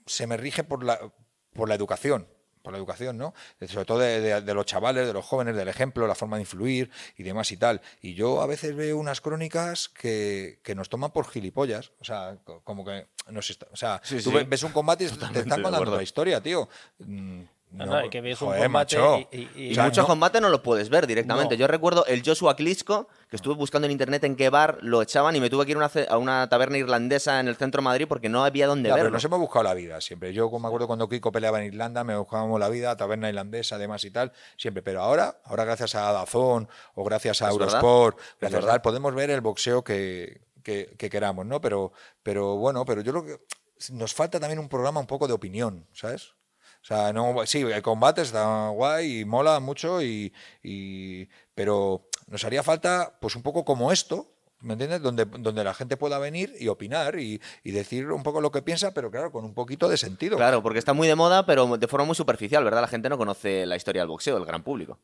[0.07, 0.99] se me rige por la,
[1.53, 2.27] por la educación
[2.65, 3.33] por la educación, ¿no?
[3.67, 7.23] Sobre todo de, los chavales, de los jóvenes, del ejemplo, la forma de influir y
[7.23, 7.79] demás y tal.
[8.01, 11.91] Y yo a veces veo unas crónicas que, nos toman por gilipollas.
[12.01, 15.95] O sea, como que nos o sea, tú ves un combate y te están contando
[15.95, 16.67] la historia, tío.
[17.71, 19.27] No, que ves un joder, combate macho.
[19.31, 21.55] y, y- y- Y O sea, muchos no- combates no los puedes ver directamente.
[21.55, 21.59] No.
[21.59, 25.35] Yo recuerdo el Joshua Klitschko, que estuve buscando en internet en qué bar lo echaban
[25.35, 27.81] y me tuve que ir a una ce- a una taberna irlandesa en el centro
[27.81, 29.15] de Madrid porque no había dónde Ya, pero verlo.
[29.17, 30.31] nos hemos buscado la vida siempre.
[30.31, 34.05] Yo me acuerdo cuando Kiko peleaba en Irlanda, me buscábamos la vida, taberna irlandesa, además
[34.05, 34.81] y tal, siempre.
[34.81, 39.13] Pero ahora, ahora gracias a Dazón o gracias a verdad, Eurosport, gracias a tal, podemos
[39.13, 41.59] ver el boxeo que, que- que queramos, ¿no?
[41.59, 41.91] Pero,
[42.23, 43.45] pero bueno, pero yo creo que
[43.91, 46.34] nos falta también un programa un poco de opinión, ¿sabes?
[46.85, 52.43] O sea, no, sí, el combate está guay y mola mucho, y, y- pero nos
[52.43, 54.27] haría falta, pues un poco como esto,
[54.59, 55.01] ¿me entiendes?
[55.01, 58.61] Donde, donde la gente pueda venir y opinar y, y decir un poco lo que
[58.61, 60.37] piensa, pero claro, con un poquito de sentido.
[60.37, 62.81] Claro, porque está muy de moda, pero de forma muy superficial, ¿verdad?
[62.81, 64.99] La gente no conoce la historia del boxeo, el gran público.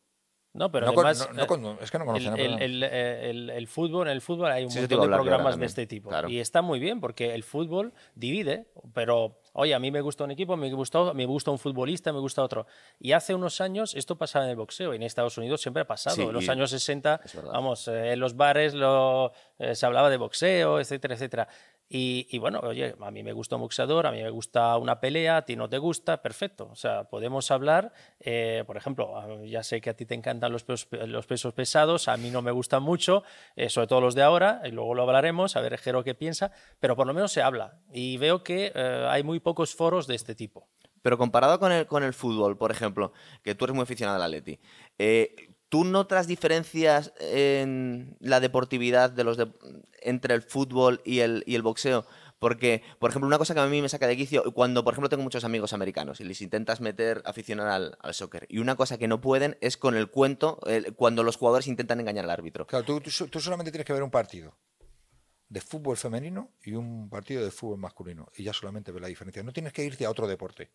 [0.54, 1.30] No, pero No con- además.
[1.30, 2.66] no- no con- es que no conocen el, el el, programa.
[2.66, 5.66] el- eh, el- el fútbol, en el fútbol hay un Sí, montón de programas de
[5.66, 6.10] este tipo.
[6.10, 6.28] claro.
[6.28, 10.32] Y está muy bien porque el fútbol divide, pero oye, a mí me gusta un
[10.32, 12.66] equipo, me gusta, me gusta un futbolista, me gusta otro.
[13.00, 15.88] Y hace unos años esto pasaba en el boxeo y en Estados Unidos siempre ha
[15.88, 16.18] pasado.
[16.18, 17.52] Sí, en los años 60, es verdad.
[17.54, 21.48] vamos, eh, en los bares lo, eh, se hablaba de boxeo, etcétera, etcétera.
[21.94, 25.02] Y, y bueno, oye, a mí me gusta un boxeador, a mí me gusta una
[25.02, 26.70] pelea, a ti no te gusta, perfecto.
[26.72, 30.64] O sea, podemos hablar, eh, por ejemplo, ya sé que a ti te encantan los
[30.64, 33.24] pesos, los pesos pesados, a mí no me gustan mucho,
[33.58, 36.54] eh, sobre todo los de ahora, y luego lo hablaremos, a ver Jero qué piensa,
[36.80, 37.82] pero por lo menos se habla.
[37.92, 40.70] Y veo que eh, hay muy pocos foros de este tipo.
[41.02, 43.12] Pero comparado con el, con el fútbol, por ejemplo,
[43.44, 44.62] que tú eres muy aficionado al Atleti,
[44.98, 49.48] eh, ¿tú notas diferencias en la deportividad de los de-
[50.02, 52.06] entre el fútbol y el, y el boxeo?
[52.40, 55.08] Porque, por ejemplo, una cosa que a mí me saca de quicio, cuando, por ejemplo,
[55.10, 58.98] tengo muchos amigos americanos y les intentas meter aficionar al, al soccer, y una cosa
[58.98, 62.68] que no pueden es con el cuento, el- cuando los jugadores intentan engañar al árbitro.
[62.68, 64.58] Claro, tú, tú so- tú solamente tienes que ver un partido
[65.50, 69.42] de fútbol femenino y un partido de fútbol masculino y ya solamente ves la diferencia.
[69.44, 70.72] No tienes que irte a otro deporte.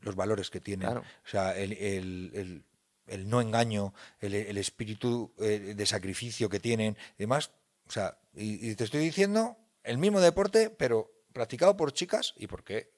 [0.00, 1.00] Los valores que tienen, Claro.
[1.02, 2.64] o sea, el, el- el-
[3.06, 7.50] el no engaño, el, el espíritu eh, de sacrificio que tienen, y demás.
[7.86, 12.46] O sea, y, y te estoy diciendo el mismo deporte, pero practicado por chicas y
[12.46, 12.92] por qué.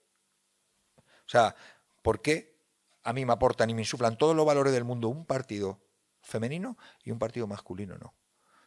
[0.99, 1.57] O sea,
[2.03, 2.57] ¿por qué
[3.03, 5.81] a mí me aportan y me insuflan todos los valores del mundo un partido
[6.21, 8.15] femenino y un partido masculino no?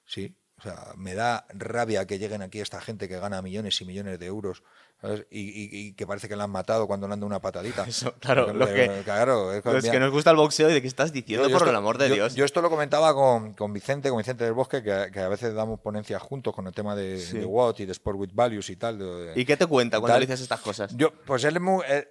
[0.05, 3.85] Sí, o sea, me da rabia que lleguen aquí esta gente que gana millones y
[3.85, 4.61] millones de euros
[5.01, 5.25] ¿sabes?
[5.31, 7.83] Y, y- y que parece que la han matado cuando le han dado una patadita.
[7.87, 10.69] Eso, claro, Porque, los que- eh, claro, es Los mira, que nos gusta el boxeo
[10.69, 12.35] y de qué estás diciendo, yo por esto- el amor de yo- Dios.
[12.35, 15.53] Yo esto lo comentaba con, con Vicente, con Vicente del Bosque, que, que a veces
[15.53, 17.37] damos ponencias juntos con el tema de, Sí.
[17.37, 18.99] de y de Sport with Values y tal.
[18.99, 20.93] de- ¿Y qué te cuenta cuando le dices estas cosas?
[20.97, 21.81] Yo, pues él es muy.
[21.87, 22.09] eh,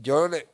[0.00, 0.48] yo le,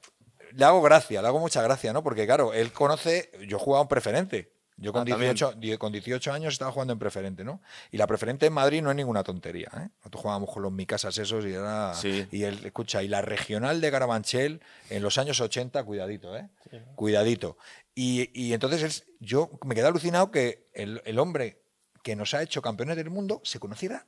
[0.52, 2.02] le hago gracia, le hago mucha gracia, ¿no?
[2.02, 3.30] Porque, claro, él conoce.
[3.48, 4.52] Yo jugaba un preferente.
[4.80, 5.32] Yo con, Ah, también.
[5.34, 7.60] 18, die- con 18 años estaba jugando en preferente, ¿no?
[7.90, 9.88] Y la preferente en Madrid no es ninguna tontería, ¿eh?
[9.98, 11.92] Nosotros jugábamos con los Micasas esos y era.
[11.94, 12.26] Sí.
[12.30, 14.60] Y él, escucha, y la regional de Carabanchel
[14.90, 16.48] en los años 80, cuidadito, ¿eh?
[16.94, 17.58] Cuidadito.
[17.94, 21.60] Y, y entonces él- yo me quedé alucinado que el, el hombre
[22.04, 24.06] que nos ha hecho campeones del mundo se conociera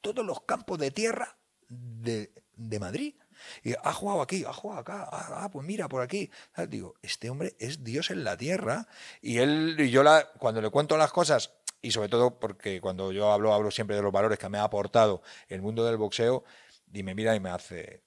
[0.00, 1.36] todos los campos de tierra
[1.68, 3.14] de, de Madrid.
[3.62, 6.30] Y ha jugado aquí, ha jugado acá, ah, ah, pues mira, por aquí.
[6.54, 8.86] Ah, Digo, este hombre es Dios en la tierra.
[9.20, 13.12] Y él y yo la, cuando le cuento las cosas, y sobre todo porque cuando
[13.12, 16.44] yo hablo, hablo siempre de los valores que me ha aportado el mundo del boxeo,
[16.92, 18.02] y me mira y me hace.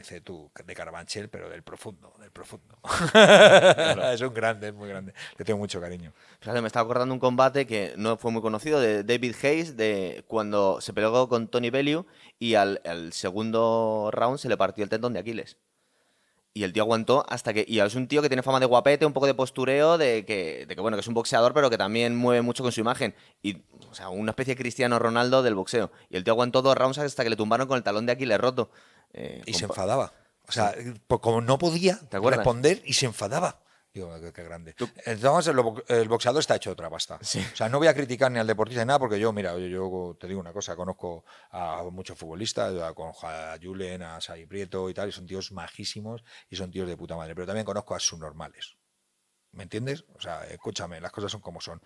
[0.00, 2.78] Dice tú, de Carabanchel, pero del profundo, del profundo.
[4.14, 5.12] es un grande, es muy grande.
[5.36, 6.14] Le tengo mucho cariño.
[6.40, 10.24] Fíjate, me estaba acordando un combate que no fue muy conocido de David Hayes, de
[10.26, 12.06] cuando se peleó con Tony Bellew
[12.38, 15.58] y al, al segundo round se le partió el tendón de Aquiles.
[16.52, 17.64] Y el tío aguantó hasta que.
[17.68, 20.66] Y es un tío que tiene fama de guapete, un poco de postureo, de que,
[20.66, 23.14] de que bueno, que es un boxeador, pero que también mueve mucho con su imagen.
[23.40, 23.58] Y,
[23.88, 25.92] o sea, una especie de Cristiano Ronaldo del boxeo.
[26.08, 28.40] Y el tío aguantó dos rounds hasta que le tumbaron con el talón de Aquiles
[28.40, 28.70] roto.
[29.12, 30.12] Eh, Y se enfadaba.
[30.48, 30.74] O sea,
[31.06, 33.60] pues como no podía responder y se enfadaba.
[33.92, 34.74] Digo, qué, qué grande.
[35.04, 37.18] Entonces, el, bo- el boxeador está hecho otra pasta.
[37.22, 37.44] Sí.
[37.52, 39.66] O sea, no voy a criticar ni al deportista ni nada, porque yo, mira, yo,
[39.66, 44.88] yo te digo una cosa, conozco a muchos futbolistas, conozco a Julen, a Sai Prieto
[44.88, 47.96] y tal, y son tíos majísimos y son tíos de puta madre, pero también conozco
[47.96, 48.76] a subnormales.
[49.52, 50.04] ¿Me entiendes?
[50.14, 51.82] O sea, escúchame, las cosas son como son.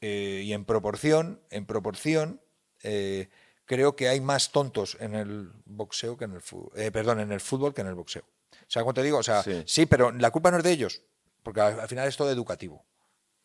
[0.00, 2.42] Eh, y en proporción, en proporción,
[2.82, 3.28] eh,
[3.66, 6.72] creo que hay más tontos en el boxeo que en el fútbol.
[6.92, 8.22] perdón, en el fútbol que en el boxeo.
[8.68, 9.18] ¿Sabes cómo te digo?
[9.18, 9.62] O sea, Sí.
[9.66, 9.86] sí.
[9.86, 11.02] pero la culpa no es de ellos,
[11.42, 12.84] porque al, al final es todo educativo.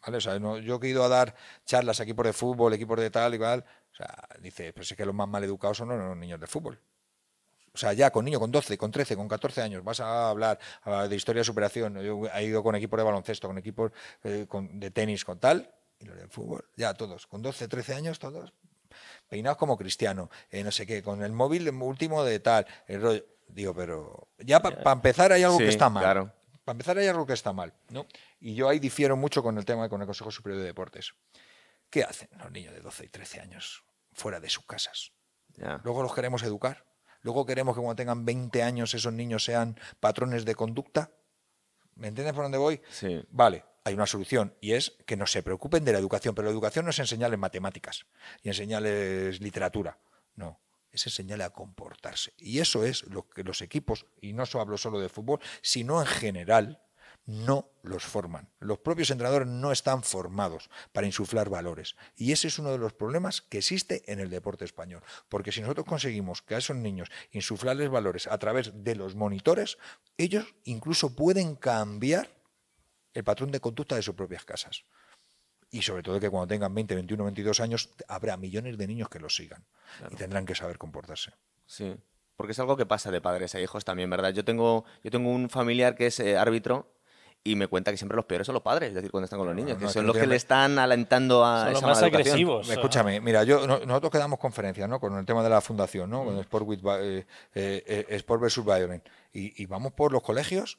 [0.04, 0.18] ¿Vale?
[0.18, 2.98] O sea, no- yo que he ido a dar charlas a equipos de fútbol, equipos
[3.00, 5.90] de tal y cual, o sea, dice, pues es que los más mal educados son
[5.90, 6.80] los niños de fútbol.
[7.74, 10.60] O sea, ya con niños con 12, con 13, con 14 años vas a hablar
[11.08, 12.02] de historia de superación.
[12.02, 13.92] Yo he ido con equipos de baloncesto, con equipos
[14.24, 17.94] eh, con- de tenis, con tal, y los del fútbol, ya todos, con 12, 13
[17.94, 18.52] años, todos
[19.32, 23.26] peinados como cristiano, eh, no sé qué, con el móvil último de tal, el rollo.
[23.48, 26.04] Digo, pero ya para empezar hay algo que está mal.
[26.04, 26.34] claro.
[26.66, 28.06] Para empezar hay algo que está mal, ¿no?
[28.42, 31.14] Y yo ahí difiero mucho con el tema con el Consejo Superior de Deportes.
[31.90, 35.14] ¿Qué hacen los niños de 12 y 13 años fuera de sus casas?
[35.56, 35.80] Ya.
[35.86, 36.86] Luego los queremos educar.
[37.22, 41.10] Luego queremos que cuando tengan 20 años esos niños sean patrones de conducta.
[41.96, 42.82] ¿Me entiendes por dónde voy?
[42.90, 43.24] Sí.
[43.30, 46.52] Vale, hay una solución y es que no se preocupen de la educación, pero la
[46.52, 48.06] educación no es enseñarles matemáticas
[48.44, 50.00] y enseñarles literatura.
[50.36, 50.60] No,
[50.92, 52.34] es enseñarles a comportarse.
[52.38, 56.08] Y eso es lo que los equipos, y no hablo solo de fútbol, sino en
[56.08, 56.82] general,
[57.26, 58.50] no los forman.
[58.60, 61.96] Los propios entrenadores no están formados para insuflar valores.
[62.16, 65.04] Y ese es uno de los problemas que existe en el deporte español.
[65.30, 69.78] Porque si nosotros conseguimos que a esos niños insuflarles valores a través de los monitores,
[70.18, 72.41] ellos incluso pueden cambiar
[73.14, 74.84] el patrón de conducta de sus propias casas.
[75.70, 79.20] Y sobre todo que cuando tengan 20, 21, 22 años, habrá millones de niños que
[79.20, 79.64] los sigan.
[80.12, 81.32] Y tendrán que saber comportarse.
[81.66, 81.96] Sí.
[82.36, 84.32] Porque es algo que pasa de padres a hijos también, ¿verdad?
[84.34, 86.92] Yo tengo, yo tengo un familiar que es eh, árbitro
[87.44, 89.48] y me cuenta que siempre los peores son los padres, es decir, cuando están con
[89.48, 91.88] los niños, no, que son que los que le están alentando a Son los esa
[91.88, 92.28] más mala educación.
[92.34, 92.70] agresivos.
[92.70, 95.00] Escúchame, mira, yo no- nosotros que damos conferencias, ¿no?
[95.00, 96.24] Con el tema de la fundación, ¿no?
[96.24, 96.26] Mm.
[96.26, 99.10] Con Sport, with, eh, eh, eh, Sport versus Violence.
[99.34, 100.78] Y, y vamos por los colegios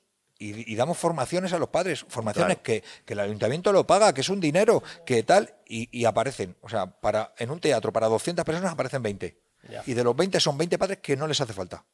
[0.51, 4.23] y, y damos formaciones a los padres, formaciones que, que el ayuntamiento lo paga, que
[4.23, 8.09] es un dinero, que tal, y, y aparecen, o sea, para en un teatro para
[8.09, 9.39] 200 personas aparecen 20.
[9.71, 9.83] Ya.
[9.87, 11.85] Y de los 20 son 20 padres que no les hace falta.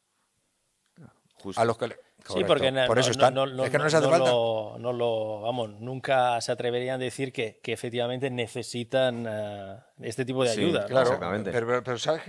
[1.40, 1.60] Justo.
[1.60, 1.96] A los que le-
[2.34, 3.32] Sí, porque no, por eso están.
[3.32, 4.30] no- no- es que no les no hace falta.
[4.30, 10.24] Lo, no lo- vamos, nunca se atreverían a decir que, que efectivamente necesitan eh, este
[10.24, 10.80] tipo de Sí, ayuda.
[10.82, 10.86] ¿no?
[10.88, 11.52] Claro, Exactamente.
[11.52, 12.22] pero, pero- pero ¿sabes,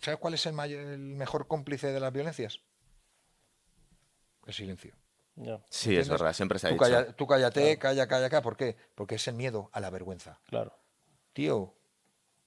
[0.00, 2.60] ¿sabes cuál es el, mayor- el mejor cómplice de las violencias?
[4.46, 4.94] El silencio.
[5.70, 6.84] Sí, es verdad, siempre se ha Tú, dicho.
[6.84, 8.42] calla- tú cállate, calla, calla, calla.
[8.42, 8.76] ¿Por qué?
[8.94, 10.40] Porque es el miedo a la vergüenza.
[10.46, 10.76] claro.
[11.32, 11.74] Tío,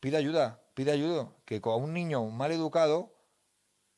[0.02, 1.30] pide ayuda, pide ayuda.
[1.46, 3.16] Que con un niño mal educado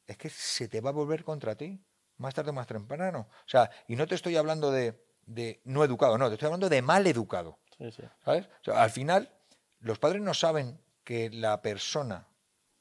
[0.06, 1.84] es que se te va a volver contra ti,
[2.18, 3.28] más tarde o más temprano.
[3.30, 6.70] O sea, y no te estoy hablando de, de no educado, no, te estoy hablando
[6.70, 7.58] de mal educado.
[7.80, 8.04] Sí, sí.
[8.24, 8.46] ¿Sabes?
[8.46, 9.34] O sea, al final,
[9.80, 12.28] los padres no saben que la persona,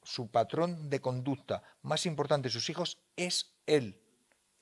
[0.03, 3.98] su patrón de conducta más importante de sus hijos es él.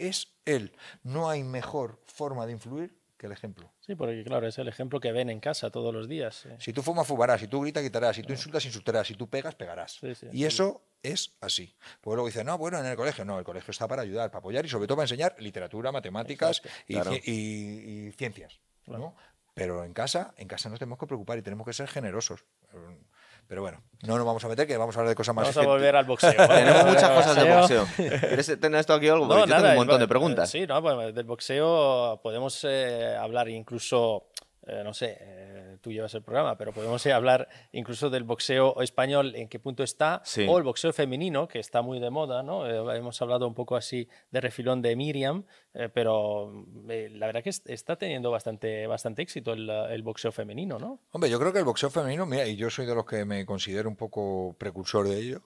[0.09, 0.73] Es él.
[1.03, 3.71] No hay mejor forma de influir que el ejemplo.
[3.81, 6.45] Sí, porque claro, es el ejemplo que ven en casa todos los días.
[6.47, 6.57] eh.
[6.59, 7.41] Si tú fumas, fumarás.
[7.41, 8.17] Si tú gritas, gritarás.
[8.17, 9.07] Si tú insultas, insultarás.
[9.07, 9.93] Si tú pegas, pegarás.
[10.01, 10.27] Sí, sí.
[10.33, 11.73] y eso es así.
[12.01, 13.25] Pues luego dicen, no, bueno, en el colegio.
[13.25, 16.63] No, el colegio está para ayudar, para apoyar y sobre todo para enseñar literatura, matemáticas
[16.89, 17.13] y, Claro.
[17.13, 18.59] ci- y- y ciencias.
[18.87, 19.15] ¿no?
[19.55, 22.45] Pero en casa, en casa nos tenemos que preocupar y tenemos que ser generosos.
[23.53, 25.57] Pero bueno, no nos vamos a meter, que vamos a hablar de cosas más Vamos
[25.59, 26.33] a volver al boxeo.
[26.49, 27.87] Tenemos muchas cosas de Boxeo.
[27.97, 29.27] ¿Quieres tener esto aquí o algo?
[29.27, 30.49] No, yo tengo un montón de eh, preguntas.
[30.49, 34.29] Sí, no, pues, del boxeo podemos eh, hablar incluso,
[34.67, 35.42] eh, no sé, eh,
[35.83, 39.83] tú llevas el programa, pero podemos eh, hablar incluso del boxeo español, en qué punto
[39.83, 40.47] está, Sí.
[40.49, 42.67] o el boxeo femenino, que está muy de moda, ¿no?
[42.67, 47.43] Eh, hemos hablado un poco así de refilón de Miriam, eh, pero eh, la verdad
[47.43, 51.01] que es- está teniendo bastante, bastante éxito el, el boxeo femenino, ¿no?
[51.11, 53.45] Hombre, yo creo que el boxeo femenino, mira, y yo soy de los que me
[53.45, 55.43] considero un poco precursor de ello.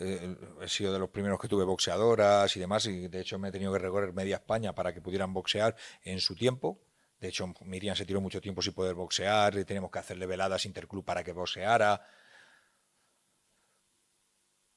[0.00, 3.48] eh, he sido de los primeros que tuve boxeadoras y demás, y de hecho me
[3.48, 6.78] he tenido que recorrer media España para que pudieran boxear en su tiempo.
[7.20, 10.66] De hecho, Miriam se tiró mucho tiempo sin poder boxear, y teníamos que hacerle veladas
[10.66, 12.00] interclub para que boxeara.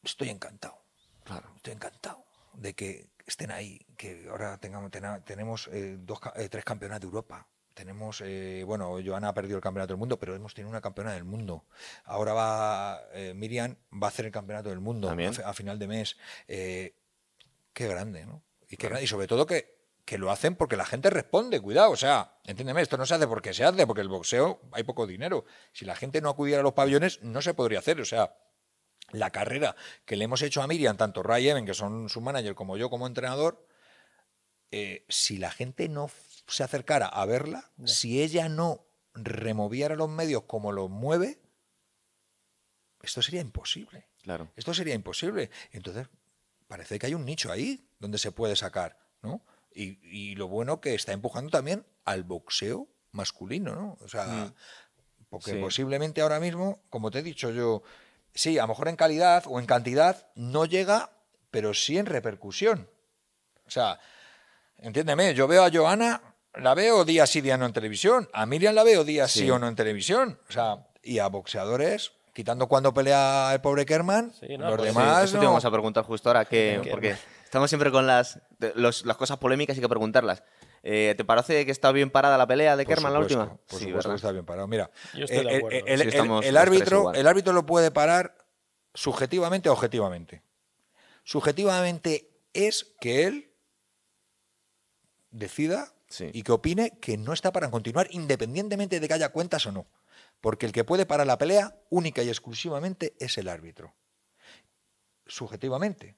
[0.03, 0.81] Estoy encantado.
[1.23, 4.91] Claro, estoy encantado de que estén ahí, que ahora tengamos,
[5.25, 7.47] tenemos eh, dos, eh, tres campeonatos de Europa.
[7.73, 11.13] Tenemos, eh, bueno, Joana ha perdido el campeonato del mundo, pero hemos tenido una campeona
[11.13, 11.65] del mundo.
[12.03, 13.01] Ahora va,
[13.33, 16.17] Miriam va a hacer el campeonato del mundo a, final de mes.
[16.47, 16.93] Qué
[17.87, 18.43] grande, ¿no?
[18.67, 21.91] Y, qué grande, y sobre todo que, que lo hacen porque la gente responde, cuidado,
[21.91, 25.07] o sea, entiéndeme, esto no se hace porque se hace, porque el boxeo hay poco
[25.07, 25.45] dinero.
[25.73, 28.35] Si la gente no acudiera a los pabellones, no se podría hacer, o sea,
[29.11, 32.55] la carrera que le hemos hecho a Miriam, tanto Ray Even, que son su manager,
[32.55, 33.65] como yo como entrenador,
[34.71, 36.09] eh, si la gente no
[36.47, 41.41] se acercara a verla, si ella no removiera los medios como los mueve,
[43.01, 44.07] esto sería imposible.
[44.23, 44.51] Claro.
[44.55, 45.49] Esto sería imposible.
[45.71, 46.07] Entonces,
[46.67, 49.43] parece que hay un nicho ahí donde se puede sacar, ¿no?
[49.73, 53.97] Y, y lo bueno que está empujando también al boxeo masculino, ¿no?
[54.01, 54.53] O sea,
[55.29, 55.59] porque Sí.
[55.59, 57.83] posiblemente ahora mismo, como te he dicho yo,
[58.33, 61.11] sí, a lo mejor en calidad o en cantidad no llega,
[61.51, 62.89] pero sí en repercusión.
[63.65, 63.99] O sea,
[64.77, 66.21] entiéndeme, yo veo a Joana,
[66.55, 68.29] la veo día sí, día no en televisión.
[68.33, 69.49] A Miriam la veo día sí, Sí.
[69.49, 70.39] o no en televisión.
[70.49, 74.91] O sea, y a boxeadores, quitando cuando pelea el pobre Kerman, Sí, no, los pues
[74.91, 75.23] sí, demás.
[75.25, 75.39] eso no.
[75.41, 77.15] te vamos a preguntar justo ahora, Que- porque
[77.51, 80.41] estamos siempre con las, de- los- las cosas polémicas y hay que preguntarlas.
[80.83, 83.47] Eh, ¿Te parece que está bien parada la pelea de Por Kerman la última?
[83.67, 84.09] Por Sí, supuesto ¿verdad?
[84.11, 84.67] que está bien parado.
[84.69, 85.77] Mira, Yo estoy de el- acuerdo.
[85.77, 88.37] el, Sí, el- estamos el los tres árbitro, el árbitro lo puede parar
[88.93, 90.43] subjetivamente o objetivamente.
[91.25, 93.53] Subjetivamente es que él
[95.29, 95.93] decida
[96.33, 99.87] y que opine que no está para continuar independientemente de que haya cuentas o no.
[100.39, 103.93] Porque el que puede parar la pelea única y exclusivamente es el árbitro.
[105.27, 106.15] Subjetivamente.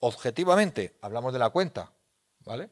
[0.00, 1.92] Objetivamente, hablamos de la cuenta,
[2.44, 2.70] ¿vale?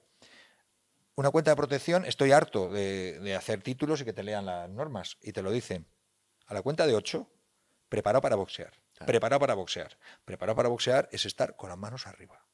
[1.16, 5.16] Una cuenta de protección, estoy harto de, hacer títulos y que te lean las normas
[5.22, 5.86] y te lo dicen.
[6.46, 7.26] A la cuenta de 8,
[7.88, 8.72] preparado para boxear.
[9.06, 9.96] Preparado para boxear.
[10.24, 12.44] Preparado para boxear es estar con las manos arriba.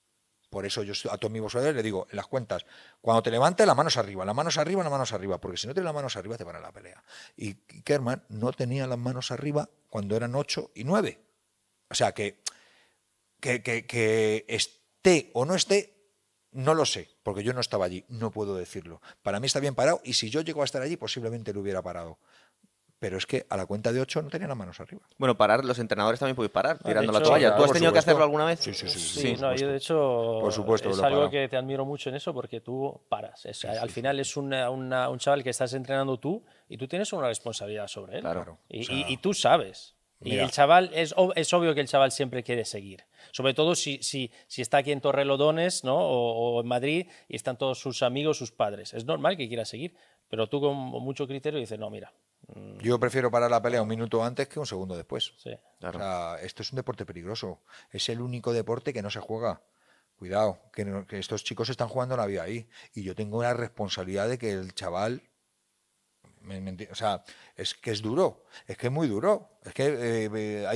[0.50, 2.66] Por eso yo a todos mis boxeadores le digo en las cuentas,
[3.00, 5.72] cuando te levantes, las manos arriba, las manos arriba, las manos arriba, porque si no
[5.72, 7.02] tienes las manos arriba te van a la pelea.
[7.36, 11.24] Y Kerman no tenía las manos arriba cuando eran 8 y 9.
[11.88, 12.39] O sea que,
[13.40, 15.94] que, que esté o no esté,
[16.52, 19.00] no lo sé, porque yo no estaba allí, no puedo decirlo.
[19.22, 21.82] Para mí está bien parado y si yo llego a estar allí, posiblemente lo hubiera
[21.82, 22.18] parado
[23.00, 25.00] pero es que a la cuenta de 8 no tenía las manos arriba.
[25.16, 27.56] Bueno, parar, los entrenadores también pueden parar, tirando la toalla.
[27.56, 28.60] ¿Tú has tenido que hacerlo alguna vez?
[28.60, 28.98] Sí, sí, sí.
[28.98, 29.96] sí, no, yo de hecho
[30.40, 33.46] por supuesto, es algo que te admiro mucho en eso porque tú paras.
[33.64, 34.50] al final es un
[35.18, 38.20] chaval que estás entrenando tú y tú tienes una responsabilidad sobre él.
[38.20, 38.58] Claro.
[38.68, 39.94] Y, tú sabes.
[40.22, 43.04] Y el chaval, es, es, obvio que el chaval siempre quiere seguir.
[43.32, 45.96] Sobre todo si, si, si está aquí en Torrelodones ¿no?
[45.96, 48.92] O, o, en Madrid y están todos sus amigos, sus padres.
[48.92, 49.94] Es normal que quiera seguir,
[50.28, 52.12] pero tú con mucho criterio dices, no, mira,
[52.54, 52.78] Mm.
[52.78, 55.34] Yo prefiero parar la pelea un minuto antes que un segundo después.
[56.42, 57.60] esto es un deporte peligroso.
[57.90, 59.62] Es el único deporte que no se juega.
[60.16, 62.68] Cuidado, que, estos chicos están jugando la vida ahí.
[62.94, 65.22] Y yo tengo la responsabilidad de que el chaval.
[66.90, 67.22] O sea,
[67.56, 68.44] es que es duro.
[68.66, 69.48] Es que es muy duro.
[69.64, 70.66] Es que eh, eh,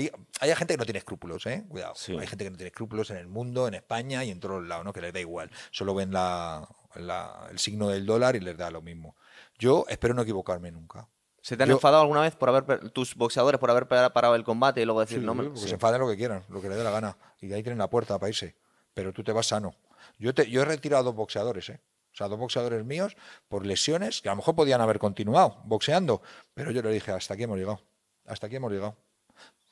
[0.40, 1.64] hay, gente que no tiene escrúpulos, ¿eh?
[1.68, 1.94] Cuidado.
[2.08, 4.68] Hay gente que no tiene escrúpulos en el mundo, en España y en todos los
[4.68, 4.92] lados, ¿no?
[4.92, 5.50] Que les da igual.
[5.70, 9.16] Solo ven el signo del dólar y les da lo mismo.
[9.58, 11.08] Yo espero no equivocarme nunca.
[11.40, 14.80] ¿Se te han enfadado alguna vez por haber tus boxeadores por haber parado el combate
[14.80, 15.34] y luego decir no?
[15.34, 15.54] me...
[15.56, 17.18] se enfaden lo que quieran, lo que les dé la gana.
[17.38, 18.56] Y ahí tienen la puerta para irse.
[18.94, 19.74] Pero tú te vas sano.
[20.18, 21.80] Yo, te, yo he retirado dos boxeadores, ¿eh?
[22.14, 23.16] O sea, dos boxeadores míos
[23.48, 26.22] por lesiones que a lo mejor podían haber continuado boxeando.
[26.54, 27.80] Pero yo le dije, hasta aquí hemos llegado.
[28.24, 28.96] Hasta aquí hemos llegado.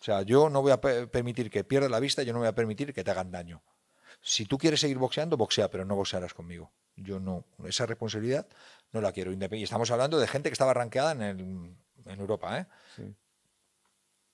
[0.01, 2.55] O sea, yo no voy a permitir que pierdas la vista, yo no voy a
[2.55, 3.63] permitir que te hagan daño.
[4.21, 6.73] Si tú quieres seguir boxeando, boxea, pero no boxearás conmigo.
[6.97, 8.49] Yo no, esa responsabilidad
[8.91, 9.33] no la quiero.
[9.33, 12.59] Y estamos hablando de gente que estaba arranqueada en, Europa.
[12.59, 12.67] ¿eh?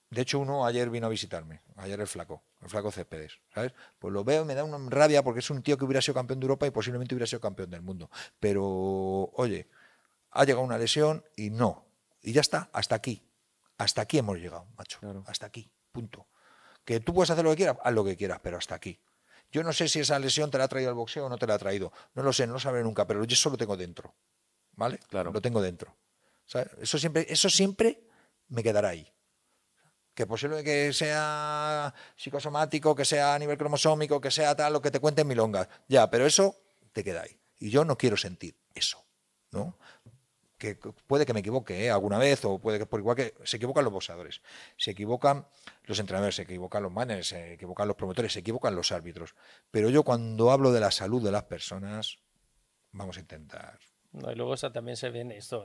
[0.08, 3.72] De hecho, uno ayer vino a visitarme, ayer el flaco, el flaco Céspedes, ¿sabes?
[3.98, 6.14] Pues lo veo y me da una rabia porque es un tío que hubiera sido
[6.14, 8.10] campeón de Europa y posiblemente hubiera sido campeón del mundo.
[8.40, 8.64] Pero,
[9.34, 9.68] oye,
[10.30, 11.86] ha llegado una lesión y no.
[12.20, 13.22] Y ya está, hasta aquí.
[13.76, 14.98] Hasta aquí hemos llegado, macho.
[15.26, 16.26] Hasta aquí, punto.
[16.84, 18.98] Que tú puedes hacer lo que quieras, haz lo que quieras, pero hasta aquí.
[19.50, 21.46] Yo no sé si esa lesión te la ha traído el boxeo o no te
[21.46, 21.92] la ha traído.
[22.14, 24.14] No lo sé, no lo sabré nunca, pero yo eso lo tengo dentro.
[24.72, 24.98] ¿Vale?
[25.08, 25.32] Claro.
[25.32, 25.96] Lo tengo dentro.
[26.80, 28.02] eso, siempre, eso siempre
[28.48, 29.10] me quedará ahí.
[30.18, 34.90] Que posible que sea psicosomático, que sea a nivel cromosómico, que sea tal, lo que
[34.90, 35.68] te cuenten milongas.
[35.86, 36.56] Ya, pero eso
[36.92, 37.38] te queda ahí.
[37.60, 39.04] Y yo no quiero sentir eso.
[39.52, 39.78] ¿no?
[40.58, 40.74] que
[41.06, 41.90] puede que me equivoque ¿eh?
[41.92, 44.42] alguna vez, o puede que por igual que se equivocan los boxeadores,
[44.76, 45.46] se equivocan
[45.84, 49.36] los entrenadores, se equivocan los managers, se equivocan los promotores, se equivocan los árbitros.
[49.70, 52.18] Pero yo cuando hablo de la salud de las personas,
[52.90, 53.78] vamos a intentar.
[54.10, 55.64] No, y luego también se ven esto.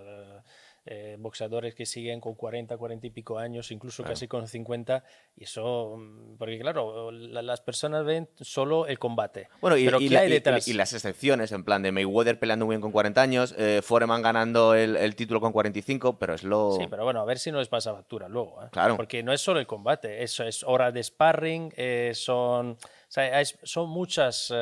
[0.86, 5.02] Eh, boxeadores que siguen con 40, 40 y pico años, incluso casi con 50,
[5.38, 9.48] y eso, mm, porque claro, las personas ven solo el combate.
[9.62, 13.80] Bueno, y, las excepciones, en plan de Mayweather peleando muy bien con 40 años, eh,
[13.82, 16.74] Foreman ganando el, título con 45, pero es lo...
[16.74, 18.62] Sí, pero bueno, a ver si no les pasa factura luego.
[18.62, 18.68] ¿eh?
[18.74, 18.98] Claro.
[18.98, 21.72] Porque no es solo el combate, eso es horas de sparring,
[22.14, 22.78] son...
[23.08, 24.54] son muchas,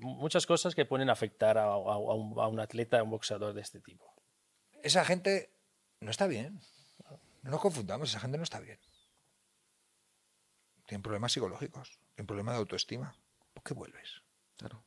[0.00, 3.80] muchas cosas que pueden afectar a, un, a, un, atleta, a un boxeador de este
[3.80, 4.13] tipo
[4.84, 5.50] esa gente
[6.00, 6.60] no está bien.
[7.42, 8.78] No nos confundamos, esa gente no está bien.
[10.86, 13.16] Tienen problemas psicológicos, tienen problemas de autoestima.
[13.52, 14.22] ¿Por qué vuelves?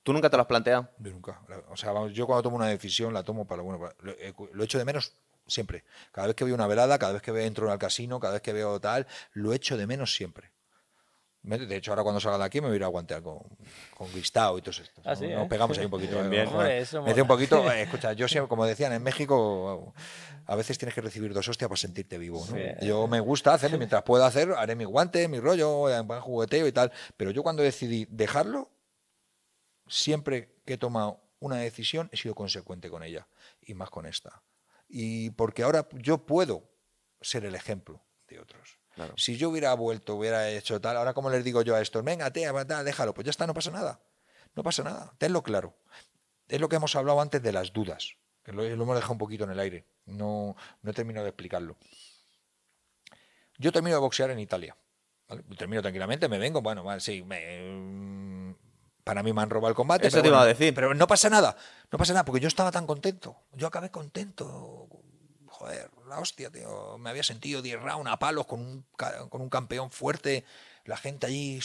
[0.03, 0.89] ¿Tú nunca te lo has planteado?
[0.99, 1.41] Yo nunca.
[1.69, 3.89] O sea, yo cuando tomo una decisión la tomo para lo bueno.
[3.99, 4.15] Lo,
[4.53, 5.13] lo echo de menos
[5.47, 5.83] siempre.
[6.11, 8.53] Cada vez que veo una velada, cada vez que entro al casino, cada vez que
[8.53, 10.51] veo tal, lo echo de menos siempre.
[11.47, 13.39] De hecho, ahora cuando salga de aquí me voy a ir a guantear con,
[13.95, 15.01] con Cristao y todo esto.
[15.05, 15.47] Ah, Nos ¿eh?
[15.49, 16.21] pegamos ahí un poquito.
[16.29, 16.85] Bien, ¿eh?
[16.93, 17.71] me un poquito.
[17.71, 19.93] Eh, escucha, yo siempre, como decían en México,
[20.45, 22.45] a veces tienes que recibir dos hostias para sentirte vivo.
[22.81, 26.73] Yo me gusta hacerlo, mientras pueda hacer, haré mi guante, mi rollo, en jugueteo y
[26.73, 26.91] tal.
[27.15, 28.69] Pero yo cuando decidí dejarlo,
[29.87, 33.27] siempre que he tomado una decisión he sido consecuente con ella.
[33.61, 34.43] Y más con esta.
[34.89, 36.69] Y porque ahora yo puedo
[37.21, 38.79] ser el ejemplo de otros.
[39.15, 42.31] Si yo hubiera vuelto, hubiera hecho tal, ahora como les digo yo a estos, venga,
[42.31, 42.51] te,
[42.83, 43.99] déjalo, pues ya está, no pasa nada.
[44.55, 45.75] No pasa nada, tenlo claro.
[46.47, 49.43] Es lo que hemos hablado antes de las dudas, que lo, hemos dejado un poquito
[49.43, 51.77] en el aire, no, no he terminado de explicarlo.
[53.57, 54.75] Yo termino de boxear en Italia.
[55.57, 58.55] Termino tranquilamente, me vengo, bueno, sí, me,
[59.07, 60.07] para mí me han robado el combate.
[60.07, 60.73] Eso te iba a decir.
[60.73, 61.55] Pero no pasa nada,
[61.91, 63.37] no pasa nada, porque yo estaba tan contento.
[63.53, 64.89] Yo acabé contento.
[65.57, 66.99] Joder, la hostia, tío.
[66.99, 68.85] Me había sentido 10 rounds a palos con un,
[69.29, 70.45] con un campeón fuerte.
[70.85, 71.59] La gente allí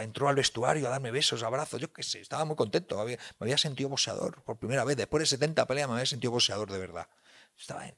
[0.00, 1.80] entró al vestuario a darme besos, abrazos.
[1.80, 3.02] Yo qué sé, estaba muy contento.
[3.06, 4.98] me había sentido boxeador por primera vez.
[4.98, 7.08] Después de 70 peleas me había sentido boxeador de verdad.
[7.56, 7.90] Estaba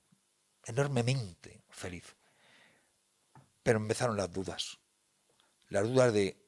[0.66, 2.14] enormemente feliz.
[3.64, 4.78] Pero empezaron las dudas.
[5.68, 6.40] Las dudas de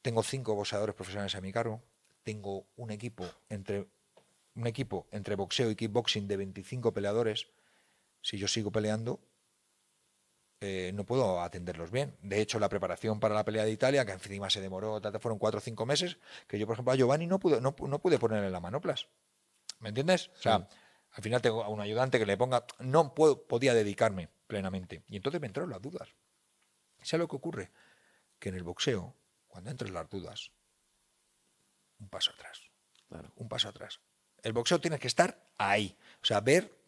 [0.00, 1.82] tengo cinco boxeadores profesionales a mi cargo,
[2.22, 3.88] tengo un equipo entre
[4.54, 7.48] un equipo entre boxeo y kickboxing de 25 peleadores.
[8.26, 9.20] Si yo sigo peleando,
[10.60, 12.16] eh, no puedo atenderlos bien.
[12.22, 15.58] De hecho, la preparación para la pelea de Italia, que encima se demoró, fueron cuatro
[15.58, 16.18] o cinco meses,
[16.48, 19.06] que yo, por ejemplo, a Giovanni no pude, no, pude ponerle la manoplas.
[19.78, 20.32] ¿Me entiendes?
[20.38, 20.68] O sea,
[21.12, 22.66] al final tengo a un ayudante que le ponga.
[22.80, 25.04] No puedo, podía dedicarme plenamente.
[25.06, 26.08] Y entonces me entraron las dudas.
[27.02, 27.70] ¿Sabes lo que ocurre?
[28.40, 29.14] Que en el boxeo
[29.46, 30.50] cuando entres las dudas,
[32.00, 32.60] un paso atrás.
[33.36, 34.00] Un paso atrás.
[34.42, 35.96] El boxeo tiene que estar ahí.
[36.20, 36.85] O sea, ver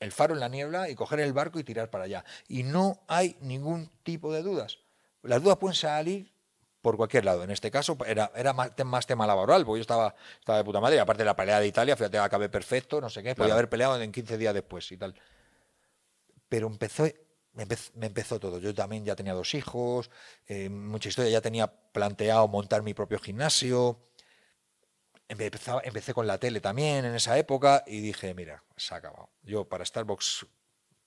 [0.00, 2.24] el faro en la niebla y coger el barco y tirar para allá.
[2.48, 4.78] Y no hay ningún tipo de dudas.
[5.22, 6.32] Las dudas pueden salir
[6.80, 7.44] por cualquier lado.
[7.44, 10.96] En este caso era, era más, tema laboral, porque yo estaba, estaba de puta madre.
[10.96, 13.68] Y aparte de la pelea de Italia, fíjate, acabé perfecto, no sé qué, podía haber
[13.68, 15.14] peleado en 15 días después y tal.
[16.48, 17.04] Pero empezó,
[17.52, 17.66] me,
[18.06, 18.58] empezó todo.
[18.58, 20.10] Yo también ya tenía dos hijos,
[20.46, 24.00] eh, mucha historia, ya tenía planteado montar mi propio gimnasio.
[25.30, 29.30] Empecé con la tele también en esa época y dije, mira, se ha acabado.
[29.42, 30.46] Yo para estar box,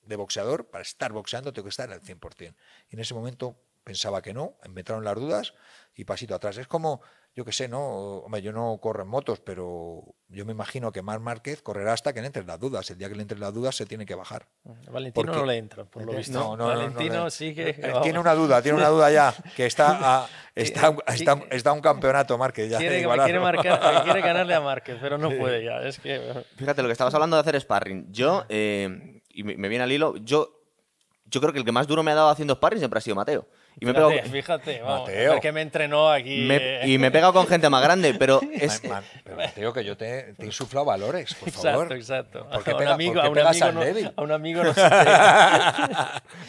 [0.01, 2.55] de boxeador, para estar boxeando, tengo que estar al 100%.
[2.89, 5.53] Y en ese momento pensaba que no, me entraron las dudas
[5.93, 6.57] y pasito atrás.
[6.57, 7.01] Es como
[7.35, 8.17] yo qué sé, ¿no?
[8.19, 12.13] Hombre, yo no corro en motos, pero yo me imagino que Mar Márquez correrá hasta
[12.13, 12.89] que le entren las dudas.
[12.91, 14.47] El día que le entren las dudas se tiene que bajar.
[14.91, 16.37] Valentino no le entra, por lo visto.
[16.37, 17.73] No, no, Valentino sí que...
[18.03, 20.95] Tiene una duda, tiene una duda ya, que está, está,
[21.49, 22.77] está, un campeonato Márquez ya.
[22.77, 25.81] Quiere, quiere, marcar, quiere ganarle a Márquez, pero no puede ya.
[25.81, 26.45] Es que...
[26.55, 28.11] Fíjate, lo que estabas hablando de hacer sparring.
[28.11, 30.61] Yo, eh, y me viene al hilo, yo,
[31.25, 33.15] yo creo que el que más duro me ha dado haciendo sparring siempre ha sido
[33.15, 33.47] Mateo.
[33.79, 35.09] Y me fíjate, fíjate, vamos,
[35.41, 36.47] que me entrenó aquí.
[36.51, 36.81] Eh.
[36.85, 38.81] Y me he pegado con gente más grande, pero es.
[39.23, 41.91] pero Mateo, que yo te, te he insuflado valores, por favor.
[41.93, 42.49] Exacto, exacto.
[42.49, 43.81] ¿Por qué a, un amigo, a, un amigo no,
[44.15, 44.73] a un amigo no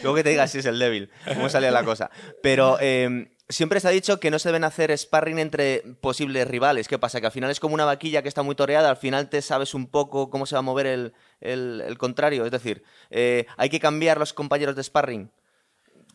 [0.03, 2.09] Luego que te digas si es el débil, cómo salía la cosa.
[2.41, 2.77] Pero.
[2.79, 6.87] Eh, siempre se ha dicho que no se deben hacer sparring entre posibles rivales.
[6.87, 7.19] ¿Qué pasa?
[7.19, 9.73] Que al final es como una vaquilla que está muy toreada, al final te sabes
[9.73, 12.45] un poco cómo se va a mover el, el, contrario.
[12.45, 15.31] Es decir, eh, hay que cambiar los compañeros de sparring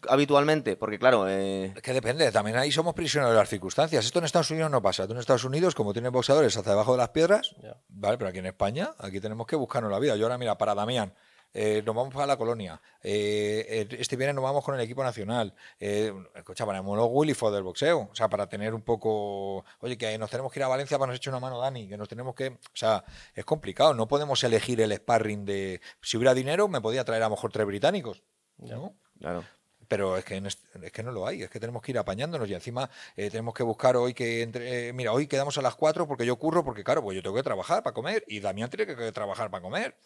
[0.08, 0.76] habitualmente?
[0.76, 1.26] Porque claro...
[1.28, 1.74] Eh...
[1.82, 4.04] Que depende, también ahí somos prisioneros de las circunstancias.
[4.04, 5.06] Esto en Estados Unidos no pasa.
[5.06, 7.54] Tú en Estados Unidos, como tienen boxeadores hasta debajo de las piedras,
[7.88, 8.18] ¿vale?
[8.18, 10.16] Pero aquí en España, aquí tenemos que buscarnos la vida.
[10.16, 11.12] Yo ahora, mira, para Damián,
[11.52, 12.80] eh, nos vamos para la colonia.
[13.02, 15.52] Eh, este viernes nos vamos con el equipo nacional.
[15.80, 18.08] Eh, escucha, para Willy fue del boxeo.
[18.10, 19.64] O sea, para tener un poco.
[19.80, 21.88] Oye, que nos tenemos que ir a Valencia para nos echar una mano Dani.
[21.88, 22.48] Que nos tenemos que.
[22.48, 23.94] O sea, es complicado.
[23.94, 25.80] No podemos elegir el sparring de.
[26.00, 28.22] Si hubiera dinero, me podía traer a lo mejor tres británicos.
[28.58, 28.94] ¿no?
[29.18, 29.44] Claro
[29.90, 32.54] pero es que, es que no lo hay, es que tenemos que ir apañándonos y
[32.54, 36.06] encima eh, tenemos que buscar hoy que entre, eh, mira, hoy quedamos a las 4
[36.06, 38.86] porque yo curro, porque claro, pues yo tengo que trabajar para comer y Damián tiene
[38.86, 39.96] que trabajar para comer.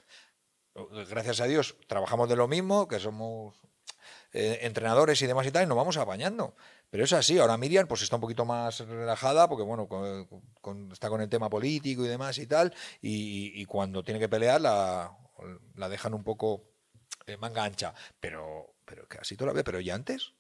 [1.10, 3.56] Gracias a Dios trabajamos de lo mismo, que somos
[4.32, 6.56] eh, entrenadores y demás y tal, y nos vamos apañando.
[6.88, 9.86] Pero es así, ahora Miriam pues está un poquito más relajada porque bueno,
[10.92, 12.72] está con el tema político y demás y tal,
[13.02, 15.14] y, cuando tiene que pelear la,
[15.74, 16.64] la dejan un poco
[17.38, 20.34] manga ancha, pero pero que así todavía, pero ya antes.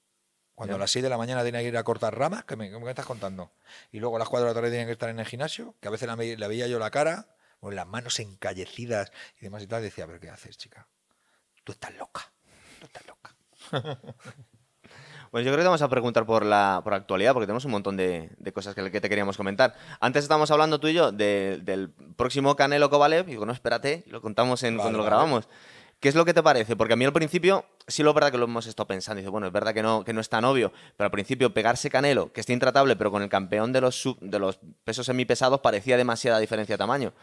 [0.54, 2.68] Cuando a las 6 de la mañana tenía que ir a cortar ramas, ¿qué me,
[2.88, 3.50] estás contando?
[3.90, 5.88] Y luego a las 4 de la tarde tenía que estar en el gimnasio, que
[5.88, 9.82] a veces le veía yo la cara, con las manos encallecidas y demás y tal,
[9.82, 10.86] decía, pero ¿qué haces, chica?
[11.64, 12.30] Tú estás loca,
[12.78, 13.34] tú estás loca.
[15.34, 17.96] Pues yo creo que vamos a preguntar por la, por actualidad, porque tenemos un montón
[17.96, 19.74] de, cosas que, que, te queríamos comentar.
[19.98, 24.20] Antes estábamos hablando tú y yo del próximo Canelo Kovalev, y digo, no, espérate, lo
[24.20, 25.48] contamos en, cuando lo grabamos.
[26.04, 26.76] ¿Qué es lo que te parece?
[26.76, 29.20] Porque a mí al principio, sí lo es verdad que lo hemos estado pensando.
[29.20, 31.88] Dice, bueno, es verdad que no, que no es tan obvio, pero al principio pegarse
[31.88, 35.96] Canelo, que está intratable, pero con el campeón de los, de los pesos semipesados parecía
[35.96, 37.14] demasiada diferencia de tamaño.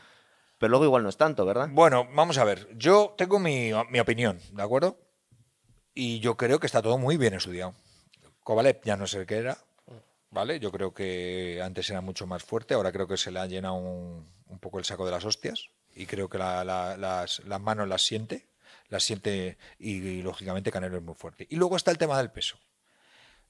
[0.58, 1.70] Pero luego igual no es tanto, ¿verdad?
[1.70, 2.76] Bueno, vamos a ver.
[2.76, 4.98] Yo tengo mi, opinión, ¿de acuerdo?
[5.94, 7.76] Y yo creo que está todo muy bien estudiado.
[8.44, 9.60] Kovalev ya no sé qué era,
[10.32, 10.60] ¿vale?
[10.60, 13.76] Yo creo que antes era mucho más fuerte, ahora creo que se le ha llenado
[13.76, 14.26] un,
[14.60, 16.66] poco el saco de las hostias y creo que las,
[17.46, 18.50] las manos las siente
[18.92, 21.48] la siente y, lógicamente Canelo es muy fuerte.
[21.50, 22.60] Y luego está el tema del peso.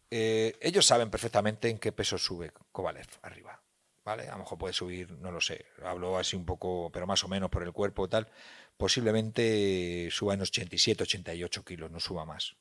[0.10, 3.60] Eh, ellos saben perfectamente en qué peso sube Kovalev arriba.
[4.06, 4.30] ¿Vale?
[4.30, 7.28] A lo mejor puede subir, no lo sé, hablo así un poco, pero más o
[7.28, 8.28] menos por el cuerpo y tal.
[8.78, 12.56] Posiblemente suba en 87, 88 kilos, no suba más.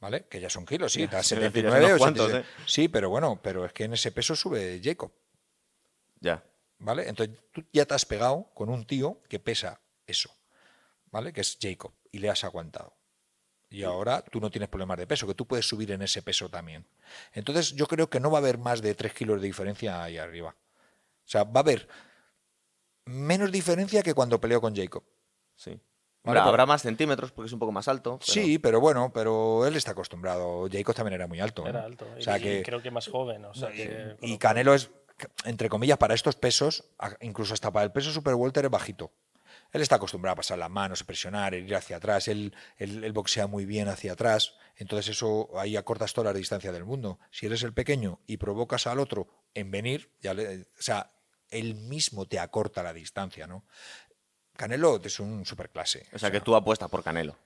[0.00, 0.26] ¿Vale?
[0.28, 1.96] Que ya son kilos, sí, está 79,
[2.30, 2.44] ¿eh?
[2.66, 5.12] Sí, pero bueno, pero es que en ese peso sube Jacob.
[6.20, 6.44] Ya.
[6.78, 7.08] ¿Vale?
[7.08, 10.30] Entonces tú ya te has pegado con un tío que pesa eso,
[11.10, 11.32] ¿vale?
[11.32, 12.94] Que es Jacob, y le has aguantado.
[13.70, 16.48] Y ahora tú no tienes problemas de peso, que tú puedes subir en ese peso
[16.48, 16.86] también.
[17.32, 20.16] Entonces yo creo que no va a haber más de 3 kilos de diferencia ahí
[20.16, 20.56] arriba.
[20.58, 21.86] O sea, va a haber
[23.04, 25.04] menos diferencia que cuando peleó con Jacob.
[25.54, 25.78] Sí.
[26.24, 28.18] Vale, Habrá- más centímetros porque es un poco más alto.
[28.18, 30.68] pero- Sí, pero bueno, pero él está acostumbrado.
[30.70, 31.64] Jacob también era muy alto.
[31.66, 31.70] ¿eh?
[31.70, 32.06] Era alto.
[32.16, 33.44] O sea y, que, creo que más joven.
[33.44, 34.90] O sea que, con y lo Canelo es,
[35.44, 36.84] entre comillas, para estos pesos,
[37.20, 39.12] incluso hasta para el peso super welter es bajito.
[39.72, 42.28] Él está acostumbrado a pasar las manos, a presionar, ir hacia atrás.
[42.28, 44.54] Él, él- él boxea muy bien hacia atrás.
[44.76, 47.18] Entonces eso ahí acortas toda la distancia del mundo.
[47.30, 51.12] Si eres el pequeño y provocas al otro en venir, ya le- o sea,
[51.50, 53.64] él mismo te acorta la distancia, ¿no?
[54.56, 56.06] Canelo es un superclase.
[56.12, 57.36] O sea que tú apuestas por Canelo.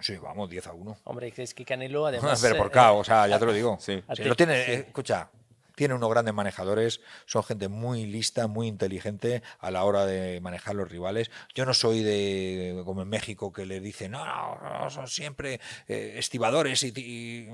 [0.00, 0.96] Sí, vamos, 10 a 1.
[1.04, 2.40] Hombre, es que Canelo además...
[2.42, 3.76] Pero por eh, KO, o sea, ya te lo digo.
[3.80, 4.02] Sí.
[4.14, 4.70] Si lo tiene, sí.
[4.72, 5.30] eh, escucha,
[5.74, 10.74] tiene unos grandes manejadores, son gente muy lista, muy inteligente a la hora de manejar
[10.74, 11.30] los rivales.
[11.54, 15.60] Yo no soy de, como en México, que le dicen, no, no, no, son siempre
[15.88, 17.48] eh, estibadores y, y,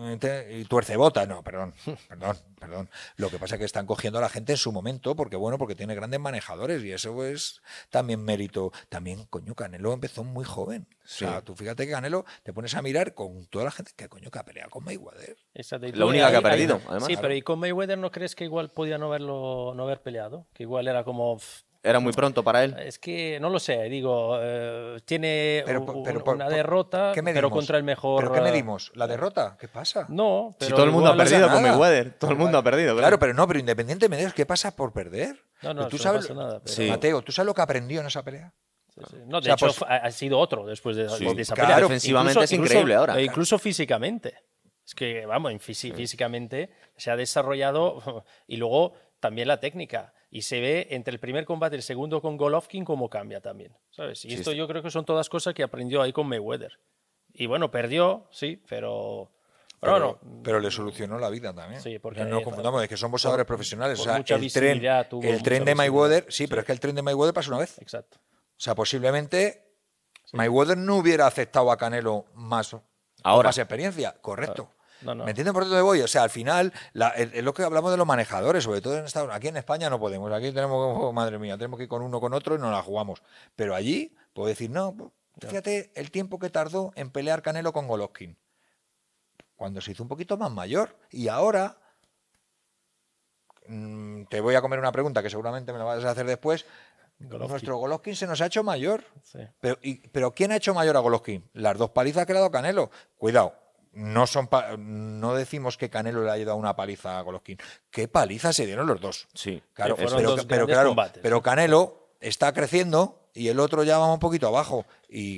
[0.50, 1.28] y tuercebotas.
[1.28, 1.74] No, perdón,
[2.08, 2.90] perdón, perdón.
[3.16, 5.58] Lo que pasa es que están cogiendo a la gente en su momento, porque bueno,
[5.58, 8.72] porque tiene grandes manejadores y eso es también mérito.
[8.88, 10.86] También, coño, Canelo empezó muy joven.
[11.10, 11.24] Sí.
[11.24, 14.08] O sea, tú fíjate que Canelo te pones a mirar con toda la gente que
[14.08, 15.36] coño que ha peleado con Mayweather.
[15.54, 17.06] Exacto, La única que ha perdido, ahí- además.
[17.06, 17.22] Sí, Claro.
[17.22, 20.46] pero ¿y con Mayweather no crees que igual podía no haberlo no haber peleado?
[20.52, 21.38] Que igual era como...
[21.38, 22.76] pff, Era muy pronto para él.
[22.78, 27.76] Es que no lo sé, digo, eh, tiene Pero, una por- derrota, ¿qué pero contra
[27.76, 28.20] el mejor...
[28.22, 28.92] ¿Pero qué eh, medimos?
[28.94, 29.56] ¿La derrota?
[29.58, 30.06] ¿Qué pasa?
[30.10, 31.60] No, Si pero todo el mundo ha perdido con.
[31.62, 32.12] Mayweather.
[32.18, 32.96] Todo el mundo ha perdido.
[32.96, 35.42] Claro, pero no, pero independientemente de ¿qué pasa por perder?
[35.62, 36.86] No, no, tú no sabes, pasa nada, pero- Sí.
[36.88, 38.52] Mateo, ¿tú sabes lo que aprendió en esa pelea?
[39.08, 39.22] Sí, sí.
[39.26, 41.24] No, de O sea, hecho, pues- ha sido otro después de, Sí.
[41.34, 41.82] de esa Claro, pelea.
[41.82, 43.18] defensivamente es increíble ahora.
[43.18, 44.34] e incluso físicamente.
[44.84, 50.12] Es que, vamos, fisi- físicamente se ha desarrollado y luego también la técnica.
[50.32, 53.76] Y se ve entre el primer combate y el segundo con Golovkin cómo cambia también.
[53.90, 54.24] ¿sabes?
[54.24, 54.56] Y Sí, esto sí.
[54.56, 56.78] yo creo que son todas cosas que aprendió ahí con Mayweather.
[57.32, 59.30] Y bueno, perdió, sí, pero...
[59.80, 61.80] Pero, Pero, bueno, pero le solucionó la vida también.
[61.80, 63.98] Sí, porque, no eh, confundamos, es que son boxeadores profesionales.
[63.98, 66.30] o sea, mucha el tren, el tren de Mayweather, visibilidad.
[66.30, 67.78] sí, pero es que el tren de Mayweather pasó una vez.
[68.60, 69.64] O sea, posiblemente
[70.34, 72.76] Mayweather no hubiera aceptado a Canelo más,
[73.22, 73.48] Ahora.
[73.48, 74.14] más experiencia.
[74.20, 74.70] Correcto.
[75.00, 75.24] No, no.
[75.24, 76.02] ¿Me entienden por dónde voy?
[76.02, 79.06] O sea, al final, la- es lo que hablamos de los manejadores, sobre todo en
[79.06, 80.30] Estados Aquí en España no podemos.
[80.30, 82.82] Aquí tenemos, oh, madre mía, tenemos que ir con uno con otro y nos la
[82.82, 83.22] jugamos.
[83.56, 85.10] Pero allí, puedo decir, no, pues,
[85.48, 88.36] fíjate el tiempo que tardó en pelear Canelo con Golovkin.
[89.56, 90.98] Cuando se hizo un poquito más mayor.
[91.10, 91.78] Y ahora,
[93.68, 96.66] mm, te voy a comer una pregunta que seguramente me la vas a hacer después.
[97.20, 97.48] Golovkin.
[97.50, 99.04] Nuestro Golovkin se nos ha hecho mayor.
[99.22, 99.38] Sí.
[99.60, 101.44] Pero, y- pero ¿quién ha hecho mayor a Golovkin?
[101.52, 102.90] Las dos palizas que le ha dado Canelo.
[103.18, 103.54] Cuidado,
[103.92, 104.48] no, son
[104.78, 107.58] no decimos que Canelo le haya dado una paliza a Golovkin.
[107.90, 109.28] ¿Qué paliza se dieron los dos?
[109.34, 109.62] Sí.
[109.74, 111.22] Claro, pero, dos pero grandes claro, combates.
[111.22, 114.86] pero Canelo está creciendo y el otro ya va un poquito abajo.
[115.08, 115.36] Y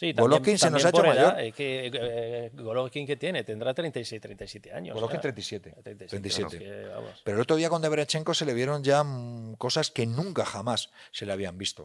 [0.00, 1.44] Sí, Golovkin se nos ha también hecho edad, mayor.
[1.46, 4.94] eh, que, eh, Golovkin que tiene, tendrá 36, 37 años.
[4.94, 5.20] Golovkin ya.
[5.20, 5.70] 37.
[5.82, 6.58] 37, 37.
[6.58, 7.20] que, vamos.
[7.22, 10.90] Pero el otro día con Debrachenko se le vieron ya mm, cosas que nunca jamás
[11.12, 11.82] se le habían visto.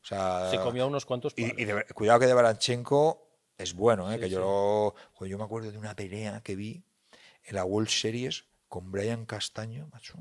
[0.00, 1.52] O sea, Se comió unos cuantos palos.
[1.58, 4.14] y de- cuidado que de Baranchenko es bueno, ¿eh?
[4.14, 4.32] Sí, que sí.
[4.34, 6.84] yo, yo me acuerdo de una pelea que vi
[7.42, 10.18] en la World Series con Brian Castaño, macho.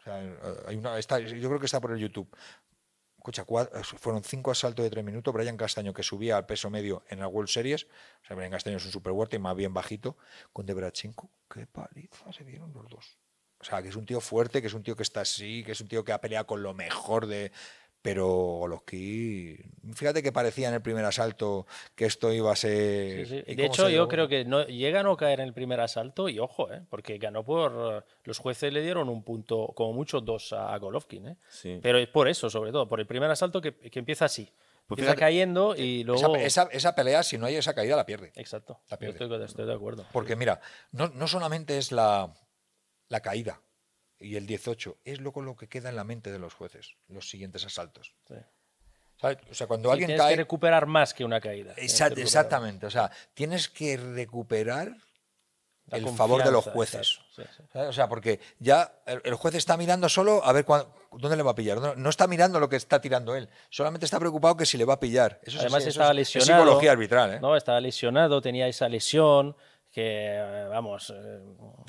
[0.00, 0.34] O sea, eh,
[0.66, 2.28] hay una, está, yo creo que está por el YouTube.
[3.28, 3.68] Escucha, cua-
[3.98, 5.34] fueron cinco asaltos de tres minutos.
[5.34, 7.84] Brian Castaño, que subía al peso medio en la World Series.
[7.84, 10.16] O sea, Brian Castaño es un super y más bien bajito.
[10.54, 13.18] Con Debrachenko, qué paliza se dieron los dos.
[13.60, 15.72] O sea, que es un tío fuerte, que es un tío que está así, que
[15.72, 17.52] es un tío que ha peleado con lo mejor de.
[18.00, 19.58] Pero Golovkin,
[19.94, 23.26] fíjate que parecía en el primer asalto que esto iba a ser.
[23.26, 23.44] Sí, sí.
[23.48, 26.28] ¿y De hecho, yo creo que no, llega a no caer en el primer asalto
[26.28, 28.06] y ojo, eh, porque ganó por...
[28.22, 31.28] Los jueces le dieron un punto, como mucho dos a Golovkin.
[31.28, 31.36] eh.
[31.50, 31.80] Sí.
[31.82, 34.44] Pero es por eso, sobre todo, por el primer asalto que, que empieza así.
[34.86, 36.36] Pues empieza fíjate- cayendo y luego...
[36.36, 38.32] esa, esa- esa pelea, si no hay esa caída, la pierde.
[38.36, 38.80] Exacto.
[38.90, 39.24] La pierde.
[39.24, 40.06] estoy, estoy de acuerdo.
[40.12, 40.60] Porque mira,
[40.92, 42.32] no, no solamente es la,
[43.08, 43.60] la caída
[44.20, 47.28] y el 18, es luego lo que queda en la mente de los jueces, los
[47.28, 48.14] siguientes asaltos.
[48.26, 48.34] Sí.
[49.20, 49.38] ¿Sabes?
[49.50, 50.32] O sea, cuando Sí, alguien tienes cae.
[50.34, 51.74] que recuperar más que una caída.
[51.76, 54.92] Exact- que exactamente, o sea, tienes que recuperar
[55.86, 57.18] la el favor de los jueces.
[57.74, 61.52] O sea, porque ya el, juez está mirando solo a ver cuán- dónde le va
[61.52, 61.78] a pillar.
[61.80, 63.48] No, no está mirando lo que está tirando él.
[63.70, 65.40] Solamente está preocupado que si le va a pillar.
[65.42, 66.62] Eso es Además eso estaba es- es lesionado.
[66.64, 67.34] psicología arbitral.
[67.34, 67.40] ¿eh?
[67.40, 69.56] No, estaba lesionado, tenía esa lesión
[69.90, 71.40] que, eh, vamos, eh,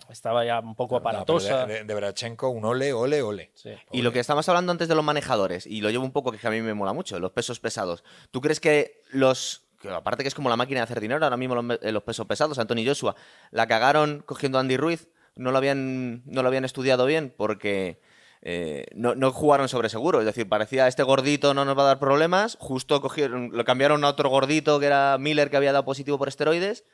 [0.09, 1.65] estaba ya un poco aparatosa.
[1.65, 3.51] de, de, de Brachenko, un ole, ole, ole.
[3.53, 3.71] Sí.
[3.91, 6.47] Y lo que estábamos hablando antes de los manejadores, y lo llevo un poco que
[6.47, 8.03] a mí me mola mucho, los pesos pesados.
[8.31, 9.67] ¿Tú crees que los.
[9.81, 12.03] que aparte que es como la máquina de hacer dinero, ahora mismo los, eh, los
[12.03, 13.15] pesos pesados, Anthony Joshua,
[13.51, 17.99] la cagaron cogiendo a Andy Ruiz, no lo habían, no lo habían estudiado bien, porque
[18.41, 20.19] eh, no, no jugaron sobre seguro.
[20.19, 22.57] Es decir, parecía este gordito no nos va a dar problemas.
[22.59, 26.27] Justo cogieron, lo cambiaron a otro gordito que era Miller que había dado positivo por
[26.27, 26.85] esteroides.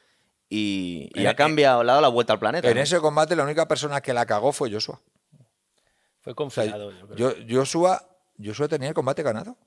[0.49, 2.69] Y, y En- ha cambiado, le ha dado la vuelta al planeta.
[2.69, 2.81] En ¿no?
[2.83, 5.01] ese combate la única persona que la cagó fue Joshua.
[6.21, 7.35] Fue O sea, confiado, yo creo.
[7.37, 8.07] yo- Joshua,
[8.43, 9.57] Joshua tenía el combate ganado.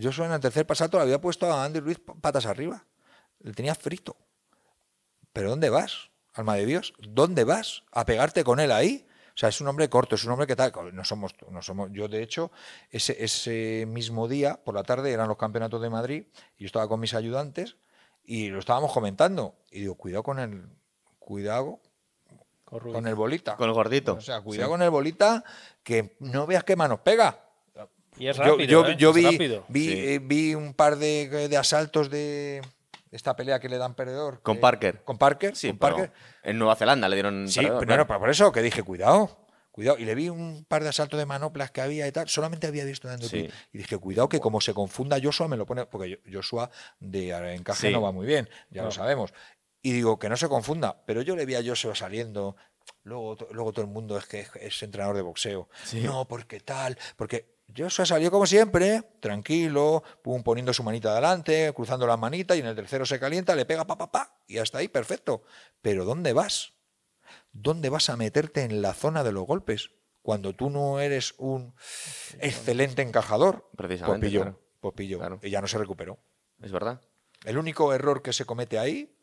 [0.00, 2.84] Joshua en el tercer pasato le había puesto a Andy Ruiz patas arriba.
[3.40, 4.16] Le tenía frito.
[5.32, 6.92] ¿Pero dónde vas, alma de Dios?
[6.98, 7.82] ¿Dónde vas?
[7.92, 9.06] ¿A pegarte con él ahí?
[9.34, 10.72] O sea, es un hombre corto, es un hombre que tal.
[10.92, 11.88] No somos, no somos.
[11.92, 12.50] Yo, de hecho,
[12.90, 16.24] ese, ese mismo día, por la tarde, eran los campeonatos de Madrid,
[16.58, 17.76] y yo estaba con mis ayudantes
[18.24, 19.54] y lo estábamos comentando.
[19.70, 20.64] Y digo, cuidado con el.
[21.18, 21.80] Cuidado
[22.64, 23.56] Con el bolita.
[23.56, 24.14] Con el gordito.
[24.14, 24.70] O sea, cuidado Sí.
[24.70, 25.42] con el bolita,
[25.82, 27.40] que no veas qué manos pega.
[28.16, 28.96] Y es rápido, yo, ¿eh?
[28.96, 29.64] yo Es vi, rápido.
[29.68, 29.92] vi, Sí.
[29.98, 32.60] eh, vi un par de, de asaltos de
[33.10, 34.40] esta pelea que le dan perdedor.
[34.42, 35.02] Con que- Parker.
[35.04, 35.56] Con Parker.
[35.56, 36.12] Sí, con pero Parker.
[36.44, 37.48] en Nueva Zelanda le dieron.
[37.48, 38.02] Sí, perdedor, pero claro.
[38.02, 39.39] no, pero por eso que dije, cuidado,
[39.70, 39.98] cuidado.
[39.98, 42.28] Y le vi un par de asaltos de manoplas que había y tal.
[42.28, 43.48] Solamente había visto dando Sí.
[43.72, 45.86] Y dije, cuidado que como se confunda Joshua, me lo pone.
[45.86, 47.92] Porque Joshua de encaje Sí.
[47.92, 48.86] no va muy bien, ya No.
[48.88, 49.32] lo sabemos.
[49.82, 51.02] Y digo, que no se confunda.
[51.06, 52.56] Pero yo le vi a Joshua saliendo.
[53.02, 55.68] Luego, luego todo el mundo es que es, es entrenador de boxeo.
[55.84, 56.00] Sí.
[56.00, 56.98] No, porque tal.
[57.16, 62.60] Porque Joshua salió como siempre, tranquilo, pum, poniendo su manita adelante, cruzando las manitas, y
[62.60, 65.44] en el tercero se calienta, le pega pa, pa, pa, y hasta ahí, perfecto.
[65.80, 66.72] Pero ¿dónde vas?
[67.52, 69.90] ¿Dónde vas a meterte en la zona de los golpes?
[70.22, 71.74] Cuando tú no eres un
[72.40, 73.68] excelente encajador.
[73.76, 74.60] Precisamente, Pues pilló, claro.
[74.80, 75.40] pues pilló, Claro.
[75.42, 76.18] Y ya no se recuperó.
[76.60, 77.00] Es verdad.
[77.44, 79.16] El único error que se comete ahí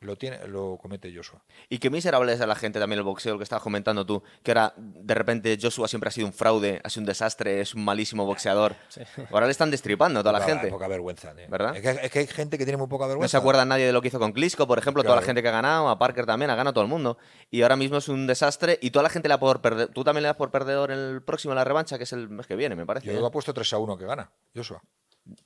[0.00, 1.42] lo, tiene, lo comete Joshua.
[1.68, 4.22] Y qué miserable es a la gente también el boxeo, el que estabas comentando tú,
[4.42, 7.74] que ahora de repente Joshua siempre ha sido un fraude, ha sido un desastre, es
[7.74, 8.74] un malísimo boxeador.
[9.30, 10.68] Ahora le están destripando a toda la gente.
[10.68, 11.34] Poca vergüenza.
[11.34, 11.46] tío.
[11.48, 11.76] ¿Verdad?
[11.76, 13.24] Es que, es que hay gente que tiene muy poca vergüenza.
[13.24, 15.42] No se acuerda nadie de lo que hizo con Klitschko, por ejemplo, toda la gente
[15.42, 17.18] que ha ganado, a Parker también, ha ganado todo el mundo.
[17.50, 19.88] Y ahora mismo es un desastre y toda la gente le da por perder.
[19.88, 22.46] Tú también le das por perdedor el próximo, en la revancha, que es el mes
[22.46, 23.06] que viene, me parece.
[23.06, 23.20] Yo ¿eh?
[23.20, 24.82] lo he puesto 3 a 1 que gana, Joshua.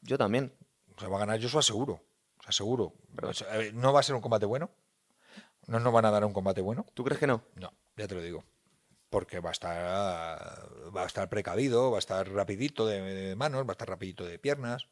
[0.03, 0.53] Yo también.
[0.97, 2.01] O sea, va a ganar Joshua seguro.
[2.45, 2.93] O sea, seguro.
[3.23, 4.71] O sea, a ver, no va a ser un combate bueno.
[5.67, 6.85] No nos van a dar un combate bueno.
[6.93, 7.43] ¿Tú crees que no?
[7.55, 8.45] No, ya te lo digo.
[9.09, 13.63] Porque va a estar va a estar precavido, va a estar rapidito de, de manos,
[13.63, 14.89] va a estar rapidito de piernas.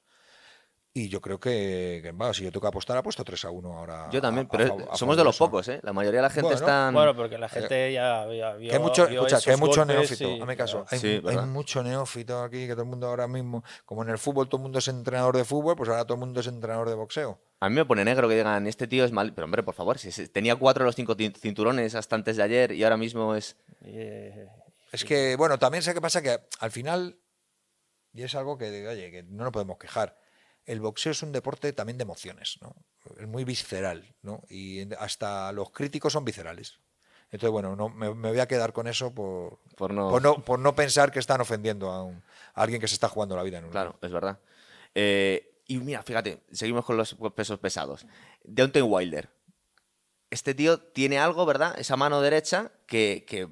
[0.94, 3.72] Y yo creo que, que, va, si yo tengo que apostar, apuesto 3 a 1
[3.78, 4.10] ahora.
[4.12, 5.80] Yo también, a- pero a somos de los pocos, ¿eh?
[5.82, 6.90] La mayoría de la gente Bueno, está...
[6.92, 8.68] Bueno, porque la gente ya, ya vio.
[8.68, 10.84] Que hay mucho, vio escucha, que hay mucho neófito, y- hazme caso.
[10.90, 14.18] Hay, Sí, hay mucho neófito aquí, que todo el mundo ahora mismo, como en el
[14.18, 16.90] fútbol todo el mundo es entrenador de fútbol, pues ahora todo el mundo es entrenador
[16.90, 17.40] de boxeo.
[17.60, 19.32] A mí me pone negro que digan, este tío es mal...
[19.32, 22.42] Pero hombre, por favor, si se- tenía cuatro de los cinco cinturones hasta antes de
[22.42, 23.56] ayer y ahora mismo es...
[23.80, 24.46] Eh,
[24.92, 27.16] Es que, bueno, también sé qué pasa que al final,
[28.12, 30.18] y es algo que, oye, que no nos podemos quejar,
[30.66, 32.74] el boxeo es un deporte también de emociones, ¿no?
[33.18, 34.42] Es muy visceral, ¿no?
[34.48, 36.78] Y hasta los críticos son viscerales.
[37.30, 40.10] Entonces, bueno, no, me, me voy a quedar con eso por, Por no...
[40.10, 42.22] por, no, por no pensar que están ofendiendo a, un-
[42.54, 44.38] a alguien que se está jugando la vida en un Claro, es verdad.
[44.94, 48.06] Eh, y mira, fíjate, seguimos con los pesos pesados.
[48.44, 49.30] Deontay Wilder.
[50.30, 51.78] Este tío tiene algo, ¿verdad?
[51.78, 53.48] Esa mano derecha que, que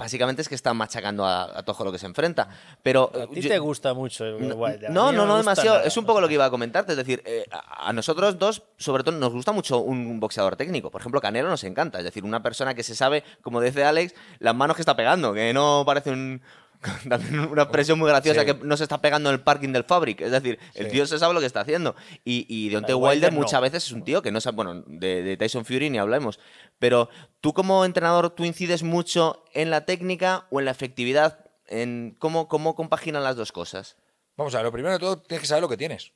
[0.00, 2.48] básicamente es que está machacando a, a todo lo que se enfrenta.
[2.82, 4.24] Pero a ti yo- te gusta mucho.
[4.24, 5.76] el no, Wilder, no, no, no demasiado.
[5.76, 5.86] nada.
[5.86, 6.92] Es un poco lo que iba a comentarte.
[6.92, 10.90] Es decir, eh, a a nosotros dos, sobre todo, nos gusta mucho un boxeador técnico.
[10.90, 11.98] Por ejemplo, Canelo nos encanta.
[11.98, 15.32] Es decir, una persona que se sabe, como dice Alex, las manos que está pegando,
[15.32, 16.40] que no parece un.
[17.08, 18.46] también una expresión muy graciosa Sí.
[18.46, 20.20] que no se está pegando en el parking del Fabric.
[20.22, 20.92] Es decir, el Sí.
[20.92, 21.94] tío se sabe lo que está haciendo.
[22.24, 23.38] Y, y Deontay Wilder Wilder no.
[23.40, 24.56] muchas veces es un tío que no sabe.
[24.56, 26.40] Bueno, de, de Tyson Fury ni hablemos.
[26.78, 27.08] Pero
[27.40, 31.44] tú, como entrenador, ¿tú incides mucho en la técnica o en la efectividad?
[31.66, 33.96] En cómo, cómo compaginan las dos cosas.
[34.36, 36.12] Vamos a ver, lo primero de todo tienes que saber lo que tienes.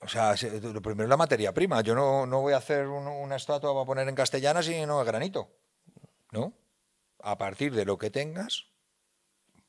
[0.00, 1.80] O sea, se- lo primero es la materia prima.
[1.82, 5.00] Yo no, no voy a hacer un- una estatua para poner en castellana si no
[5.00, 5.50] es granito.
[6.32, 6.54] ¿No?
[7.22, 8.66] A partir de lo que tengas,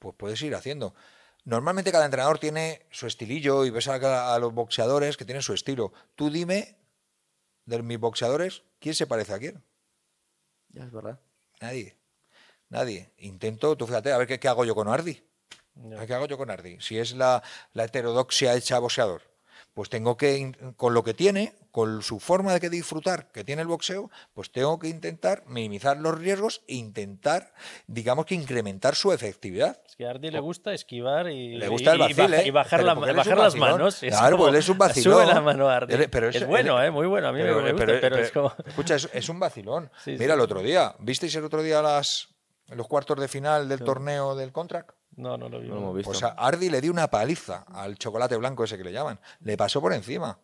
[0.03, 0.93] pues puedes ir haciendo.
[1.45, 5.93] Normalmente cada entrenador tiene su estilillo y ves a, los boxeadores que tienen su estilo.
[6.15, 6.77] Tú dime,
[7.65, 9.63] de mis boxeadores, ¿quién se parece a quién?
[10.69, 11.19] Ya es verdad.
[11.61, 11.97] Nadie.
[12.69, 13.13] Nadie.
[13.17, 15.23] Intento, tú fíjate, a ver qué, qué hago yo con Ardi.
[16.05, 16.79] ¿Qué hago yo con Ardi?
[16.81, 17.41] Si es la,
[17.73, 19.21] la heterodoxia hecha boxeador,
[19.73, 23.63] pues tengo que, con lo que tiene, con su forma de que disfrutar que tiene
[23.63, 27.53] el boxeo, pues tengo que intentar minimizar los riesgos e intentar,
[27.87, 29.81] digamos que incrementar su efectividad.
[29.87, 32.41] Es que a Ardi le gusta esquivar y, Le gusta el y- y vacil, baja-
[32.43, 32.47] ¿eh?
[32.47, 34.03] y bajar, la- las manos.
[34.03, 35.13] es Claro, como- pues es un vacilón.
[35.23, 35.93] Sube la mano a Ardi.
[35.95, 36.91] Él- pero es es- bueno, ¿eh?
[36.91, 37.27] muy bueno.
[37.29, 38.53] A mí me- me gusta, pero, es como...
[38.65, 39.89] Escucha, es, es un vacilón.
[40.03, 40.31] Sí, Mira, sí.
[40.33, 42.27] el otro día, ¿visteis el otro día las,
[42.69, 44.91] los cuartos de final del torneo del contract?
[45.15, 45.67] No, no lo vi.
[45.67, 46.11] No lo hemos visto.
[46.11, 49.19] Pues a Ardi le dio una paliza al chocolate blanco ese que le llaman.
[49.41, 50.39] Le pasó por encima.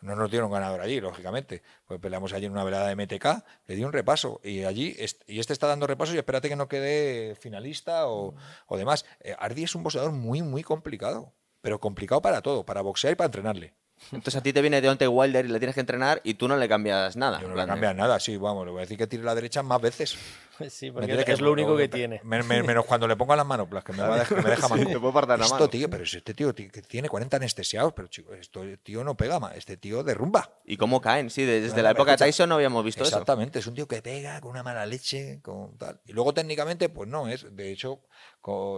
[0.00, 1.62] No nos dieron ganador allí, lógicamente.
[1.86, 4.40] Pues peleamos allí en una velada de MTK, le di un repaso.
[4.42, 4.96] Y allí,
[5.26, 8.34] y este está dando repaso y espérate que no quede finalista o,
[8.66, 9.04] o demás.
[9.20, 11.32] Eh, Ardi es un boxeador muy, muy complicado.
[11.60, 13.74] Pero complicado para todo, para boxear y para entrenarle.
[14.10, 16.56] Entonces a ti te viene Deontay Wilder y le tienes que entrenar y tú no
[16.56, 17.40] le cambias nada.
[17.40, 19.62] Yo no le cambias nada, sí, vamos, le voy a decir que tire la derecha
[19.62, 20.16] más veces.
[20.70, 22.20] Sí, porque tiene es lo único que tiene.
[22.24, 24.50] me- me- menos cuando le pongo las manoplas, que me, va a dejar- que me
[24.50, 24.90] deja Sí, manco.
[24.90, 25.68] te puedo partir la Esto, mano.
[25.68, 29.38] tío, pero si este tío que tiene 40 anestesiados, pero chico, esto tío no pega
[29.40, 30.50] más, este tío derrumba.
[30.64, 31.30] ¿Y cómo caen?
[31.30, 33.10] Sí, desde Bueno, la época escucha, de Tyson no habíamos visto eso.
[33.16, 36.00] Exactamente, es un tío que pega con una mala leche, con tal.
[36.06, 38.00] Y luego técnicamente, pues no, es, de hecho,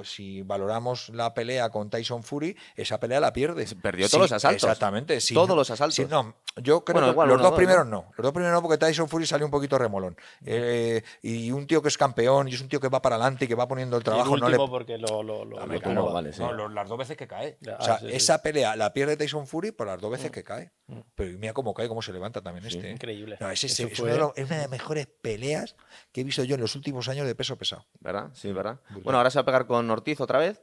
[0.05, 3.66] si valoramos la pelea con Tyson Fury, esa pelea la pierde.
[3.82, 4.62] Perdió todos los asaltos.
[4.64, 5.35] Exactamente, sí.
[5.35, 5.95] Todos los asaltos.
[5.95, 8.07] Sí, no, yo creo Bueno, que igual los uno, dos dos, primeros no.
[8.16, 10.16] Los dos primeros no, porque Tyson Fury salió un poquito remolón.
[10.45, 13.45] Eh, y un tío que es campeón, y es un tío que va para adelante
[13.45, 15.57] y que va poniendo el Y trabajo, el no le último porque lo, lo, lo-
[15.59, 16.12] Hombre, lo claro, tumba.
[16.14, 16.41] vale, sí.
[16.41, 17.57] no, lo- las dos veces que cae.
[17.61, 18.16] Ya, o sea, ah, sí, sí.
[18.16, 20.72] esa pelea la pierde Tyson Fury por las dos veces que cae.
[21.14, 22.89] Pero mira cómo cae, cómo se levanta también este.
[22.89, 22.93] ¿eh?
[22.93, 23.37] Increíble.
[23.41, 25.77] No, ese- es, fue- una de las mejores peleas
[26.12, 27.87] que he visto yo en los últimos años de peso pesado.
[28.01, 28.31] ¿Verdad?
[28.35, 28.81] Sí, ¿verdad?
[29.03, 30.62] Bueno, ahora se va a pegar con Ortiz otra vez.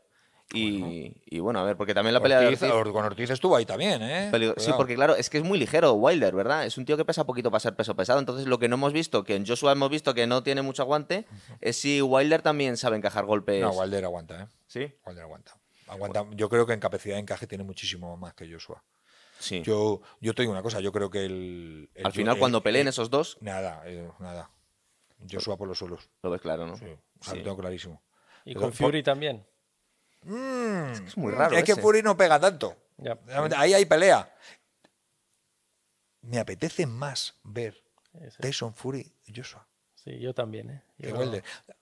[0.54, 2.64] Y y bueno, a ver, porque también la pelea de Ortiz.
[2.64, 4.30] Or- con Ortiz estuvo ahí también, ¿eh?
[4.32, 6.66] Peligro- Sí, porque claro, es que es muy ligero Wilder, ¿verdad?
[6.66, 8.20] Es un tío que pesa poquito para ser peso pesado.
[8.20, 10.82] Entonces, lo que no hemos visto, que en Joshua hemos visto que no tiene mucho
[10.84, 11.26] aguante,
[11.62, 13.62] es si Wilder también sabe encajar golpes.
[13.62, 14.48] No, Wilder aguanta, ¿eh?
[14.68, 15.58] Sí, Wilder aguanta.
[15.88, 16.26] aguanta.
[16.32, 18.84] Yo creo que en capacidad de encaje tiene muchísimo más que Joshua.
[19.40, 19.62] sí.
[19.64, 21.90] Yo, yo te digo una cosa, yo creo que el.
[21.96, 24.50] el- Al final, el- cuando peleen el- esos dos, Nada, eh, nada.
[25.32, 26.10] Joshua por los suelos.
[26.24, 26.76] lo ves claro, ¿no?
[26.78, 27.38] Sí, o sea, Sí.
[27.40, 28.02] lo tengo clarísimo.
[28.46, 29.46] Y Pero con Fury también.
[30.24, 31.56] Es muy raro.
[31.56, 31.76] Es que.
[31.76, 32.76] Fury no pega tanto.
[32.98, 33.18] Ya.
[33.58, 34.34] Ahí hay pelea.
[36.22, 38.38] Me apetece más ver Ese.
[38.40, 39.68] Tyson Fury y Joshua
[40.04, 40.84] Sí, yo también, ¿eh?
[40.98, 41.10] Yo-.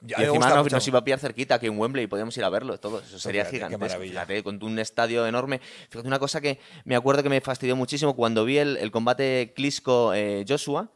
[0.05, 2.77] Y encima nos, iba a pillar cerquita aquí en Wembley y podíamos ir a verlo
[2.77, 2.99] todo.
[2.99, 4.01] Eso sería Fíjate, gigantesco.
[4.01, 5.61] Fíjate, con un estadio enorme.
[5.89, 9.53] Fíjate, una cosa que me acuerdo que me fastidió muchísimo cuando vi el, el combate
[9.55, 10.89] Klitschko-Joshua,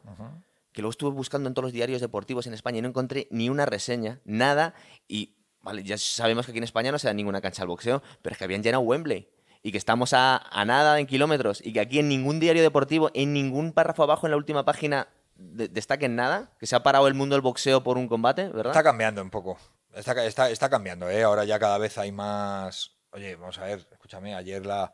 [0.72, 3.48] que luego estuve buscando en todos los diarios deportivos en España y no encontré ni
[3.48, 4.74] una reseña, nada.
[5.08, 5.34] Y
[5.64, 8.32] vale, ya sabemos que aquí en España no se da ninguna cancha al boxeo, pero
[8.34, 9.28] es que habían llenado Wembley.
[9.62, 11.64] Y que estamos a, nada en kilómetros.
[11.64, 15.08] Y que aquí en ningún diario deportivo, en ningún párrafo abajo en la última página,
[15.36, 16.50] de- destaquen nada.
[16.60, 18.72] Que se ha parado el mundo del boxeo por un combate, ¿verdad?
[18.72, 19.58] Está cambiando un poco.
[19.94, 21.22] Está, está, está cambiando, ¿eh?
[21.22, 22.90] Ahora ya cada vez hay más.
[23.12, 24.92] Oye, vamos a ver, escúchame, ayer la.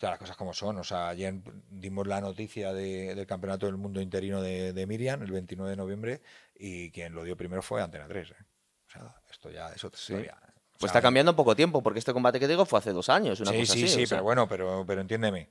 [0.00, 0.78] o las cosas como son.
[0.78, 1.34] O sea, ayer
[1.68, 5.76] dimos la noticia de- del Campeonato del Mundo Interino de, de Miriam, el 29 de
[5.76, 6.22] noviembre,
[6.54, 8.30] y quien lo dio primero fue Antena 3.
[8.30, 8.34] ¿eh?
[8.90, 10.36] O sea, esto ya es otra historia.
[10.76, 12.92] O Pues sea, está cambiando en poco tiempo, porque este combate que digo fue hace
[12.92, 13.88] dos años, una sí, cosa sí, así.
[13.88, 15.48] sí, o sea, pero bueno, pero, pero entiéndeme.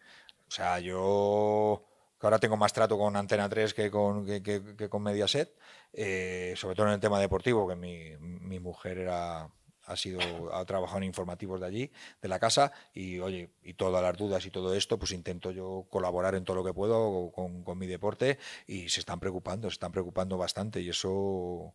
[0.48, 1.86] O sea, yo
[2.20, 5.56] que ahora tengo más trato con Antena 3 que con, que, que- que con Mediaset,
[5.94, 9.50] eh, sobre todo en el tema deportivo, que mi, mi mujer era
[9.86, 14.04] ha sido ha trabajado en informativos de allí de la casa y oye y todas
[14.04, 17.64] las dudas y todo esto pues intento yo colaborar en todo lo que puedo con,
[17.64, 18.38] con mi deporte
[18.68, 21.74] y se están preocupando se están preocupando bastante y eso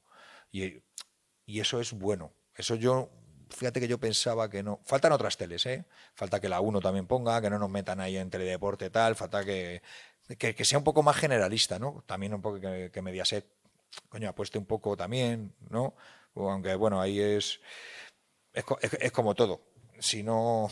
[0.53, 0.81] y,
[1.47, 3.11] y eso es bueno eso yo
[3.51, 4.81] fíjate que yo pensaba que no.
[4.85, 5.85] Faltan otras teles, ¿eh?
[6.15, 9.45] Falta que la 1 también ponga, que no nos metan ahí en teledeporte tal, falta
[9.45, 9.83] que,
[10.39, 12.03] que, sea un poco más generalista, ¿no?
[12.07, 13.47] También un poco que, que Mediaset,
[14.09, 15.95] coño, apueste un poco también, ¿no?
[16.35, 17.61] Aunque, bueno, ahí es-
[18.53, 19.63] es como todo.
[19.99, 20.71] Si no...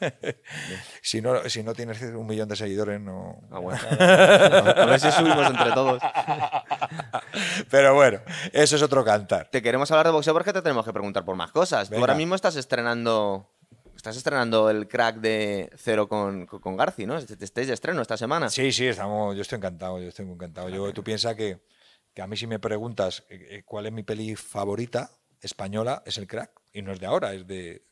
[1.02, 3.80] si no si no tienes un millón de seguidores no Ah, bueno.
[4.00, 6.02] a ver si subimos entre todos.
[7.70, 8.20] pero bueno
[8.52, 11.36] eso es otro cantar Te queremos hablar de boxeo porque te tenemos que preguntar por
[11.36, 11.88] más cosas.
[11.88, 12.02] Tú Venga.
[12.02, 13.50] ahora mismo estás estrenando.
[13.96, 17.16] Estás estrenando el crack de Cero con, con, Garci, ¿no?
[17.16, 18.50] Este- Estáis de estreno esta semana.
[18.50, 20.68] Sí, sí, estamos, yo estoy encantado, yo estoy encantado.
[20.68, 21.60] Yo, tú piensas que,
[22.12, 26.18] que a mí si me preguntas eh, eh, cuál es mi peli favorita española, es
[26.18, 26.50] El Crack.
[26.72, 27.82] Y no es de ahora, es de,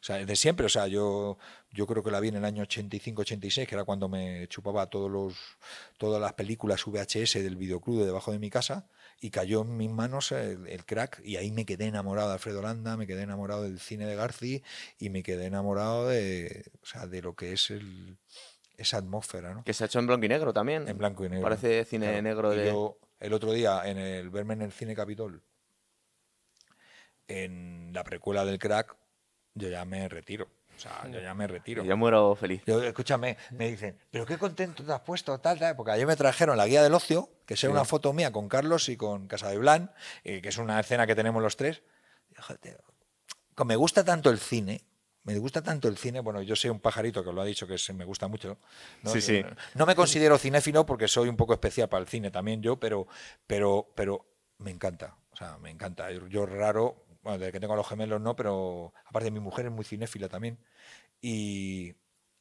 [0.00, 0.66] o sea, de siempre.
[0.66, 1.38] O sea, yo,
[1.70, 5.10] yo creo que la vi en el año 85-86, que era cuando me chupaba todos
[5.10, 5.34] los,
[5.96, 8.88] todas las películas VHS del videoclub de debajo de mi casa,
[9.20, 12.62] y cayó en mis manos el, el Crack, y ahí me quedé enamorado de Alfredo
[12.62, 14.62] Landa, me quedé enamorado del cine de Garci,
[14.98, 18.16] y me quedé enamorado de, o sea, de lo que es el,
[18.76, 19.64] esa atmósfera, ¿no?
[19.64, 20.86] Que se ha hecho en blanco y negro también.
[20.88, 21.42] En blanco y negro.
[21.42, 22.22] Parece cine Claro.
[22.22, 22.66] negro de.
[22.66, 25.42] yo, el otro día, en el verme en el cine Capitol,
[27.26, 28.96] en la precuela del crack,
[29.58, 30.48] yo ya me retiro.
[30.76, 31.82] O sea, yo ya me retiro.
[31.82, 32.62] Yo muero feliz.
[32.64, 36.14] Yo, escúchame, me dicen, pero qué contento te has puesto, tal, tal, porque ayer me
[36.14, 39.50] trajeron la guía del ocio, que es una foto mía con Carlos y con Casa
[39.50, 39.90] de Blan,
[40.22, 41.82] eh, que es una escena que tenemos los tres.
[42.38, 42.80] Joder,
[43.64, 44.84] me gusta tanto el cine,
[45.24, 47.76] me gusta tanto el cine, bueno, yo soy un pajarito que lo ha dicho que
[47.76, 48.58] se me gusta mucho.
[49.02, 49.10] ¿no?
[49.10, 49.44] Sí, sí.
[49.74, 53.06] No, me considero cinéfilo porque soy un poco especial para el cine también yo, pero,
[53.46, 54.26] pero, pero
[54.58, 56.10] me encanta, o sea, me encanta.
[56.10, 59.72] Yo raro, bueno, desde que tengo a los gemelos no, pero aparte mi mujer es
[59.72, 60.58] muy cinéfila también.
[61.20, 61.94] Y,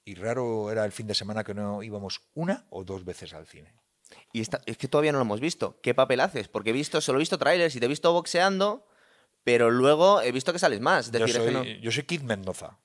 [0.06, 3.48] y raro era el fin de semana que no íbamos una o dos veces al
[3.48, 3.74] cine.
[4.32, 5.78] Y es que todavía no lo hemos visto.
[5.82, 6.48] ¿Qué papel haces?
[6.48, 8.88] Porque he visto, solo he visto trailers y te he visto boxeando,
[9.44, 11.12] pero luego he visto que sales más.
[11.12, 12.80] yo, soy, yo soy Kid Mendoza.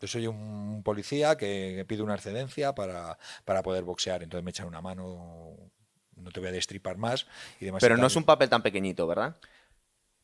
[0.00, 4.24] Yo soy un policía que pide una excedencia para, para poder boxear.
[4.24, 5.56] Entonces me echan una mano,
[6.16, 7.28] no te voy a destripar más.
[7.60, 9.36] Y demás pero no es un papel tan pequeñito, ¿verdad?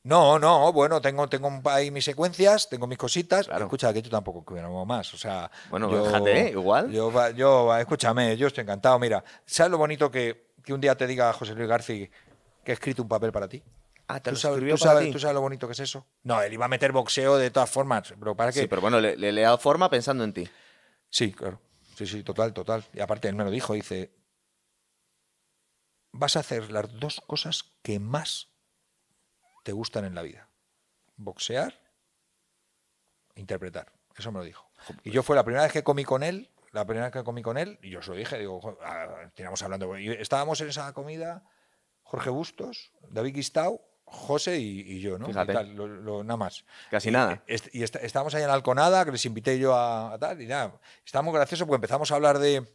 [0.03, 3.49] No, no, bueno, tengo, tengo ahí mis secuencias, tengo mis cositas.
[3.49, 5.13] Escucha, que tú tampoco quiero más.
[5.13, 6.51] O sea, bueno, déjate, ¿eh?
[6.53, 6.91] igual.
[6.91, 8.99] Yo, yo, escúchame, yo estoy encantado.
[8.99, 12.09] Mira, ¿sabes lo bonito que, que un día te diga José Luis García
[12.65, 13.63] que he escrito un papel para ti?
[14.09, 15.13] Ah, ¿te ¿Tú, lo sabes, escribió ¿tú, para sabes, ti?
[15.13, 16.07] ¿Tú sabes lo bonito que es eso?
[16.23, 18.15] No, él iba a meter boxeo de todas formas.
[18.19, 18.61] Pero para qué.
[18.61, 20.49] Sí, pero bueno, le, le, he dado forma pensando en ti.
[21.11, 21.61] Sí, claro.
[21.95, 22.85] Sí, sí, total, total.
[22.95, 24.11] Y aparte él me lo dijo, dice,
[26.13, 28.50] vas a hacer las dos cosas que más
[29.63, 30.49] te gustan en la vida.
[31.17, 31.75] Boxear
[33.35, 33.93] interpretar.
[34.17, 34.69] Eso me lo dijo.
[35.05, 37.43] Y yo fue la primera vez que comí con él, la primera vez que comí
[37.43, 38.79] con él, y yo se lo dije, digo,
[39.35, 41.45] teníamos hablando, y estábamos en esa comida,
[42.03, 45.27] Jorge Bustos, David Guistau, José y, yo, ¿no?
[45.27, 45.53] Fíjate.
[45.53, 46.65] Y tal, lo, lo, nada más.
[46.91, 47.45] Casi nada.
[47.47, 50.81] y est- estábamos ahí en Alconada, que les invité yo a, a tal, y nada.
[51.05, 52.67] Está muy gracioso porque empezamos a hablar de.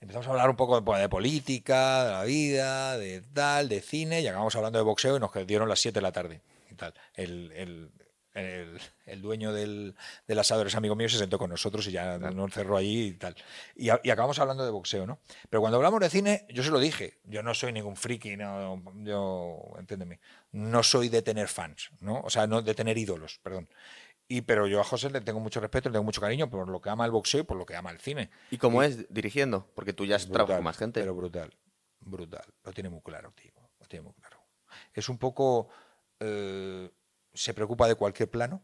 [0.00, 3.80] Empezamos a hablar un poco de, pues, de política, de la vida, de tal, de
[3.80, 6.40] cine, y acabamos hablando de boxeo y nos dieron las 7 de la tarde.
[6.70, 6.94] Y tal.
[7.14, 7.90] El, el,
[8.34, 9.96] el, el dueño del,
[10.28, 13.12] del asador es amigo mío, se sentó con nosotros y ya nos cerró allí y
[13.14, 13.34] tal.
[13.74, 15.18] Y, a- y acabamos hablando de boxeo, ¿no?
[15.50, 18.80] Pero cuando hablamos de cine, yo se lo dije, yo no soy ningún friki, no,
[19.02, 20.20] yo, entiéndeme,
[20.52, 22.20] no soy de tener fans, ¿no?
[22.20, 23.68] O sea, no de tener ídolos, perdón.
[24.28, 26.80] Y, pero yo a José le tengo mucho respeto, le tengo mucho cariño por lo
[26.82, 28.30] que ama el boxeo y por lo que ama el cine.
[28.50, 29.66] ¿Y cómo es dirigiendo?
[29.74, 31.00] Porque tú ya has trabajado con más gente.
[31.00, 31.56] Pero brutal,
[32.00, 32.44] brutal.
[32.62, 33.52] Lo tiene muy claro, tío.
[33.80, 34.38] Lo tiene muy claro.
[34.92, 35.68] Es un poco.
[36.20, 36.90] eh,
[37.32, 38.62] se preocupa de cualquier plano.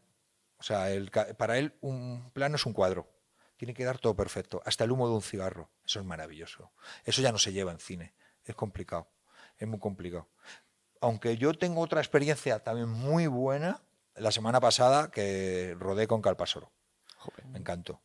[0.59, 3.09] O sea, el para él un plano es un cuadro.
[3.57, 4.61] Tiene que dar todo perfecto.
[4.65, 5.71] Hasta el humo de un cigarro.
[5.85, 6.73] Eso es maravilloso.
[7.05, 8.15] Eso ya no se lleva en cine.
[8.45, 9.09] Es complicado.
[9.57, 10.29] Es muy complicado.
[11.01, 13.81] Aunque yo tengo otra experiencia también muy buena
[14.17, 16.73] la semana pasada que rodé con Calpasoro.
[17.51, 18.01] Me encantó.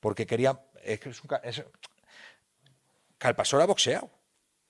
[0.00, 0.60] Porque quería.
[0.82, 1.28] Es que es un.
[1.28, 1.64] ca- es-
[3.18, 4.06] Calpasoro ha boxeado.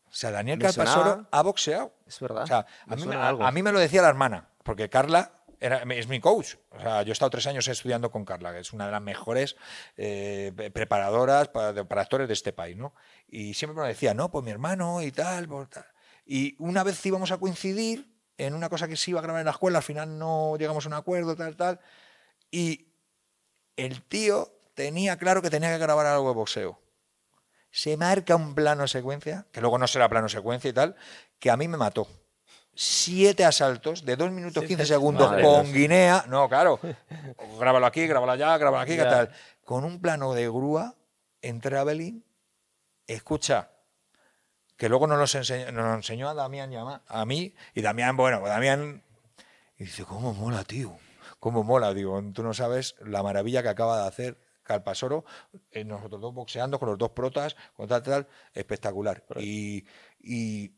[0.07, 1.93] O sea, Daniel Me Calpasoro ha boxeado.
[2.07, 2.45] Es verdad.
[2.45, 3.45] O sea, a mí, suena a- algo.
[3.45, 6.55] a mí me lo decía la hermana, porque Carla era, es mi coach.
[6.71, 9.03] O sea, yo he estado tres años estudiando con Carla, que es una de las
[9.03, 9.57] mejores
[9.97, 12.95] eh, pre- preparadoras para, actores de este país, ¿no?
[13.29, 15.85] Y siempre me lo decía, no, pues mi hermano y tal, pues tal.
[16.25, 18.09] Y una vez íbamos a coincidir
[18.39, 20.85] en una cosa que se iba a grabar en la escuela, al final no llegamos
[20.87, 21.81] a un acuerdo, tal, tal.
[22.51, 22.87] Y
[23.77, 26.81] el tío tenía claro que tenía que grabar algo de boxeo.
[27.71, 30.97] Se marca un plano secuencia, que luego no será plano secuencia y tal,
[31.39, 32.09] que a mí me mató.
[32.75, 35.75] Siete asaltos de 2 minutos 15 segundos Madre con Dios.
[35.75, 36.25] Guinea.
[36.29, 36.79] No, claro.
[37.59, 39.11] Grábalo aquí, grábalo allá, grábalo aquí, ¿qué Ya.
[39.11, 39.33] tal?
[39.65, 40.95] Con un plano de grúa
[41.43, 42.25] en traveling.
[43.07, 43.71] Escucha,
[44.79, 47.55] que luego nos, los enseñó, nos lo enseñó a Damián y a mí.
[47.75, 49.03] Y Damián, bueno, Damián.
[49.77, 50.97] Y dice, ¿cómo mola, tío?
[51.41, 51.93] ¿Cómo mola?
[51.93, 55.25] Digo, tú no sabes la maravilla que acaba de hacer Calpasoro,
[55.71, 59.25] eh, nosotros dos boxeando con los dos protas, con tal, tal, espectacular.
[59.37, 59.85] Y,
[60.21, 60.73] y,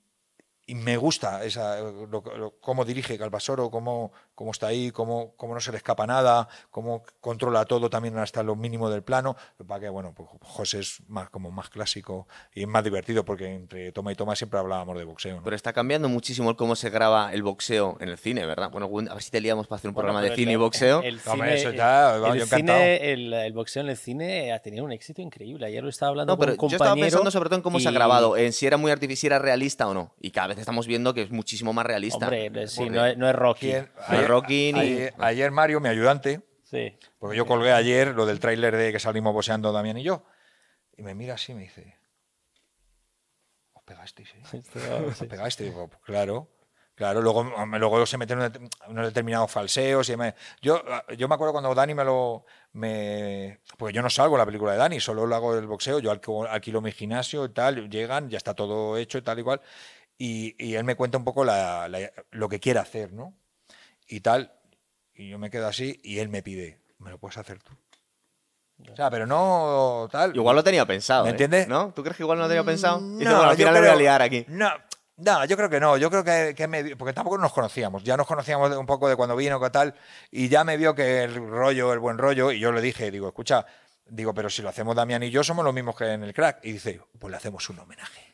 [0.67, 5.53] y me gusta esa, lo- lo- cómo dirige Calpasoro, cómo, cómo está ahí, cómo, cómo
[5.53, 9.36] no se le escapa nada, cómo controla todo también hasta lo mínimo del plano.
[9.68, 13.55] Para que, bueno, pues José es más, como más clásico y es más divertido porque
[13.55, 15.36] entre toma y toma siempre hablábamos de boxeo.
[15.36, 15.43] ¿no?
[15.43, 18.70] Pero está cambiando muchísimo el cómo se graba el boxeo en el cine, ¿verdad?
[18.70, 20.59] Bueno, a ver si te liamos para hacer un Bueno, programa de cine y el-
[20.59, 21.03] boxeo.
[21.03, 24.55] El, Hombre, cine, eso ya, el- el yo cine, el, el boxeo en el cine
[24.55, 25.66] ha tenido un éxito increíble.
[25.66, 27.05] Ayer lo estaba hablando No, pero con un yo estaba compañero.
[27.09, 29.26] pensando sobre todo en cómo se ha y- grabado, en si era muy artificial, si
[29.26, 30.14] era realista o no.
[30.18, 32.24] Y cada vez estamos viendo que es muchísimo más realista.
[32.24, 33.72] Hombre, sí, Porque- no es, no es Rocky.
[34.31, 36.97] Rocky ni- ayer- ayer Mario, mi ayudante, Sí.
[37.18, 40.24] Porque yo colgué ayer lo del tráiler de que salimos boseando Damián y yo.
[40.97, 41.97] Y me mira así y me dice,
[43.72, 44.43] ¿os pegasteis, eh?
[45.09, 45.70] ¿Os pegasteis?
[45.70, 46.49] Digo, "Pues claro.
[46.95, 48.51] Claro, luego, luego se meten unos,
[48.89, 50.07] unos determinados falseos.
[50.11, 50.83] Y me- yo,
[51.16, 52.45] yo me acuerdo cuando Dani me lo.
[52.72, 55.99] Me, porque yo no salgo la película de Dani, solo lo hago el boxeo.
[55.99, 57.89] Yo alquilo, alquilo mi gimnasio y tal.
[57.89, 59.62] Llegan, ya está todo hecho y tal y cual.
[60.18, 63.35] Y, y él me cuenta un poco la- la- lo que quiere hacer, ¿no?
[64.11, 64.53] Y tal.
[65.15, 67.73] Y yo me quedo así y él me pide, ¿me lo puedes hacer tú?
[68.91, 70.35] O sea, pero no tal.
[70.35, 71.25] Igual lo tenía pensado.
[71.25, 71.33] ¿Me ¿eh?
[71.33, 71.69] entiendes?
[71.69, 71.93] ¿No?
[71.95, 73.01] ¿Tú crees que igual no lo tenía pensado?
[73.01, 74.45] Mm, Dice, bueno, al yo final le voy a creo- liar aquí.
[74.49, 74.71] No,
[75.19, 75.97] no, yo creo que no.
[75.99, 78.03] Yo creo que, que me porque tampoco nos conocíamos.
[78.03, 79.95] Ya nos conocíamos un poco de cuando vino, que tal,
[80.31, 83.29] y ya me vio que el rollo, el buen rollo, y yo le dije, digo,
[83.29, 83.67] escucha,
[84.07, 86.61] digo, pero si lo hacemos Damián y yo somos los mismos que en el crack.
[86.65, 88.30] Y dice, pues le hacemos un homenaje.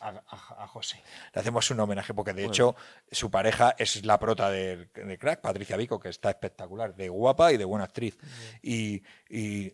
[0.00, 1.02] A, a- a José.
[1.34, 2.76] Le hacemos un homenaje porque de hecho
[3.10, 4.88] su pareja es la prota de
[5.18, 8.16] crack, Patricia Vico, que está espectacular, de guapa y de buena actriz.
[8.62, 9.72] Y, y,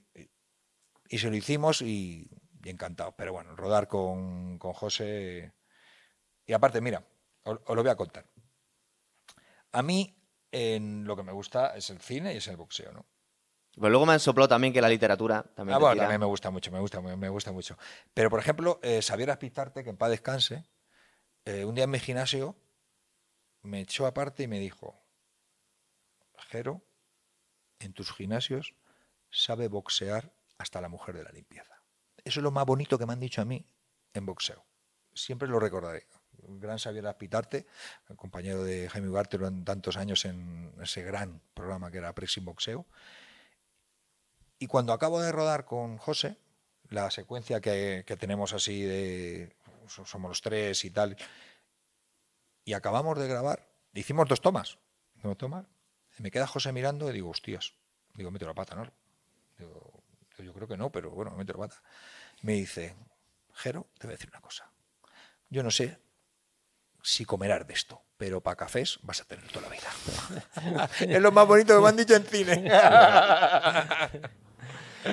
[1.08, 2.30] y se lo hicimos y,
[2.64, 3.14] encantado.
[3.16, 5.52] Pero bueno, rodar con, con José.
[6.46, 7.04] Y aparte, mira,
[7.42, 8.26] os, lo voy a contar.
[9.72, 10.16] A mí,
[10.52, 13.06] en lo que me gusta es el cine y es el boxeo, ¿no?
[13.76, 15.76] Pero luego me han soplado también que la literatura también.
[15.76, 17.76] Ah, bueno, también me gusta mucho, me gusta, me gusta mucho.
[18.12, 20.64] Pero, por ejemplo, eh, Xavier Aspitarte, que en paz descanse,
[21.44, 22.56] eh, un día en mi gimnasio
[23.62, 25.00] me echó aparte y me dijo:
[26.50, 26.82] Jero,
[27.80, 28.74] en tus gimnasios
[29.30, 31.82] sabe boxear hasta la mujer de la limpieza.
[32.24, 33.66] Eso es lo más bonito que me han dicho a mí
[34.14, 34.64] en boxeo.
[35.12, 36.06] Siempre lo recordaré.
[36.46, 37.66] Gran Xavier Aspitarte,
[38.16, 42.86] compañero de Jaime Ugarte durante tantos años en ese gran programa que era Prexing Boxeo.
[44.64, 46.38] Y cuando acabo de rodar con José,
[46.88, 49.54] la secuencia que, tenemos así de
[50.06, 51.18] somos los tres y tal,
[52.64, 54.78] y acabamos de grabar, hicimos dos tomas,
[55.22, 55.66] dos tomas,
[56.18, 57.74] y me queda José mirando y digo, hostias,
[58.14, 58.90] digo, meto la pata, ¿no?
[60.38, 61.82] Yo creo que no, pero bueno, meto la pata.
[62.40, 62.96] Me dice,
[63.52, 64.70] Jero, te voy a decir una cosa.
[65.50, 65.98] Yo no sé
[67.02, 70.88] si comerás de esto, pero para cafés vas a tener toda la vida.
[71.00, 72.64] es lo más bonito que me han dicho en cine.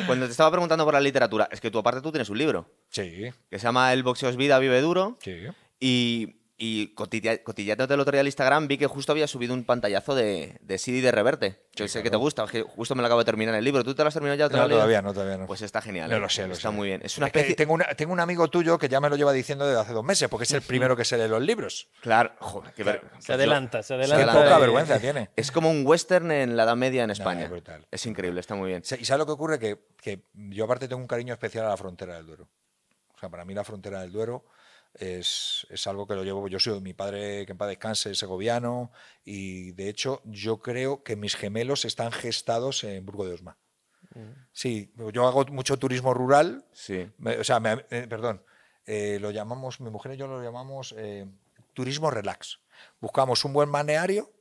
[0.06, 2.70] Cuando te estaba preguntando por la literatura, es que tú aparte tú tienes un libro.
[2.90, 3.32] Sí.
[3.50, 5.18] Que se llama El boxeo es vida, vive duro.
[5.22, 5.38] Sí.
[5.80, 10.14] Y y cotillándote el otro día al Instagram vi que justo había subido un pantallazo
[10.14, 11.64] de, de CD de Reverte.
[11.74, 13.84] Yo sé que te gusta, justo me lo acabo de terminar el libro.
[13.84, 14.48] ¿Tú te lo has terminado ya?
[14.48, 15.48] no, todavía no, todavía no.
[15.48, 16.12] Pues está genial.
[16.12, 16.20] No ¿eh?
[16.20, 16.70] lo sé, Está sé.
[16.70, 17.02] muy bien.
[17.04, 17.56] Es una especie...
[17.56, 20.30] tengo, tengo un amigo tuyo que ya me lo lleva diciendo desde hace dos meses,
[20.30, 21.90] porque es el primero que se lee los libros.
[22.00, 23.02] Claro, joder, qué ver...
[23.18, 24.32] Se adelanta, se adelanta.
[24.32, 25.32] Qué poca vergüenza tiene.
[25.36, 27.50] Es como un western en la Edad Media en España.
[27.90, 28.84] es, increíble, está muy bien.
[29.00, 29.58] ¿Y sabes lo que ocurre?
[29.58, 32.48] Que, que yo aparte tengo un cariño especial a la frontera del Duero.
[33.16, 34.46] O sea, para mí la frontera del Duero
[34.94, 36.48] es, algo que lo llevo.
[36.48, 38.92] Yo soy mi padre, que en paz descanse, segoviano,
[39.24, 43.58] y de hecho, yo creo que mis gemelos están gestados en Burgo de Osma.
[44.14, 44.32] Mm.
[44.52, 46.66] Sí, yo hago mucho turismo rural.
[46.74, 47.10] Sí.
[47.40, 48.44] o sea, eh, perdón,
[48.86, 51.28] eh, lo llamamos, mi mujer y yo lo llamamos eh,
[51.74, 52.60] turismo relax.
[53.00, 54.32] Buscamos un buen maneario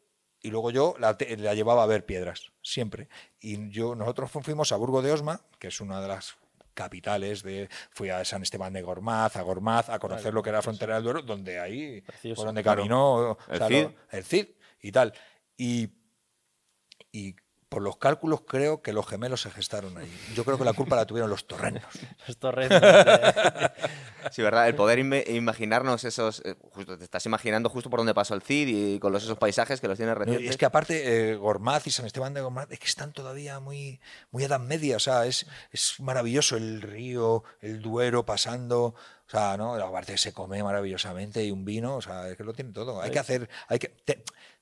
[0.43, 3.09] y luego yo la, la, llevaba a ver piedras, siempre.
[3.41, 6.37] Y yo, nosotros fuimos a Burgo de Osma, que es una de las
[6.75, 10.59] capitales de fui a San Esteban de Gormaz, a Gormaz, a conocer lo que era
[10.59, 12.03] la frontera del Duero, donde ahí
[12.35, 13.87] por donde caminó el, Cid.
[14.11, 14.47] el Cid
[14.83, 15.13] y tal.
[15.57, 15.91] Y,
[17.13, 17.35] y
[17.71, 20.13] por los cálculos creo que los gemelos se gestaron ahí.
[20.35, 21.85] Yo creo que la culpa la tuvieron los torrenos.
[22.27, 22.83] los torrenos.
[24.33, 24.67] sí, ¿verdad?
[24.67, 26.43] El poder imaginarnos esos...
[26.45, 29.39] Eh, justo, te estás imaginando justo por donde pasó el Cid y con los, esos
[29.39, 30.51] paisajes que los tiene recientes.
[30.51, 34.01] Es que aparte, eh, Gormaz y San Esteban de Gormaz, es que están todavía muy,
[34.33, 34.97] muy edad media.
[34.97, 38.97] O sea, es, es maravilloso el río, el Duero pasando...
[39.27, 39.75] O sea, ¿no?
[39.75, 43.01] Aparte se come maravillosamente y un vino, o sea, es que lo tiene todo.
[43.01, 43.95] Hay que hacer, hay que,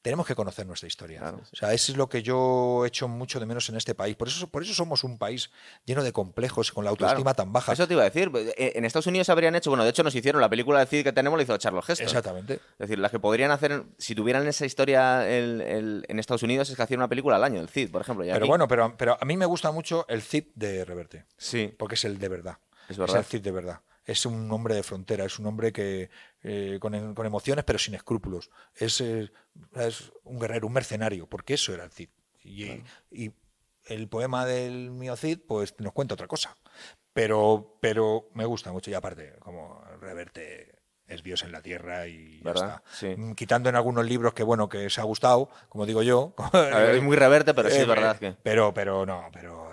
[0.02, 1.34] tenemos que conocer nuestra historia.
[1.52, 4.16] O sea, eso es lo que yo he hecho mucho de menos en este país.
[4.16, 5.50] Por eso, por eso somos un país
[5.84, 7.72] lleno de complejos, con la autoestima tan baja.
[7.72, 8.30] Eso te iba a decir.
[8.56, 11.04] Eh, en Estados Unidos habrían hecho, bueno, de hecho nos hicieron la película de Cid
[11.04, 12.06] que tenemos, la hizo Charles Heston.
[12.06, 12.54] Exactamente.
[12.54, 16.82] Es decir, las que podrían hacer, si tuvieran esa historia en Estados Unidos, es que
[16.82, 18.24] hacían una película al año, el Cid, por ejemplo.
[18.24, 21.24] pero bueno, pero, pero a mí me gusta mucho el Cid de Reverte.
[21.36, 21.74] Sí.
[21.78, 22.58] Porque es el de verdad.
[22.88, 23.20] Es verdad.
[23.20, 26.08] Es el Cid de verdad es un hombre de frontera, es un hombre que
[26.42, 28.50] eh, con, emociones pero sin escrúpulos.
[28.74, 32.08] Es, es, un guerrero, un mercenario, porque eso era el Cid.
[32.42, 32.82] Y,
[33.84, 36.56] el poema del mío Cid, pues nos cuenta otra cosa.
[37.12, 42.42] Pero, pero me gusta mucho y aparte, como reverte es Dios en la tierra y
[42.42, 42.82] ya está.
[43.16, 46.34] Mm, quitando en algunos libros que bueno que se ha gustado, como digo yo.
[46.92, 48.36] es muy reverte, pero sí es eh, verdad que.
[48.42, 49.70] Pero, pero no, pero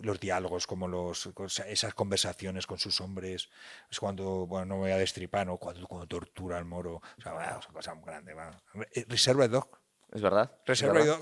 [0.00, 1.30] los diálogos, como los,
[1.66, 3.48] esas conversaciones con sus hombres,
[3.90, 5.56] es cuando, bueno, no me voy a destripar, ¿no?
[5.56, 8.34] cuando, cuando tortura al moro, o sea, es una cosa muy grande.
[8.94, 9.68] Eh, Reserva Dog.
[10.12, 10.52] Es verdad.
[10.64, 11.20] Reserva Dog.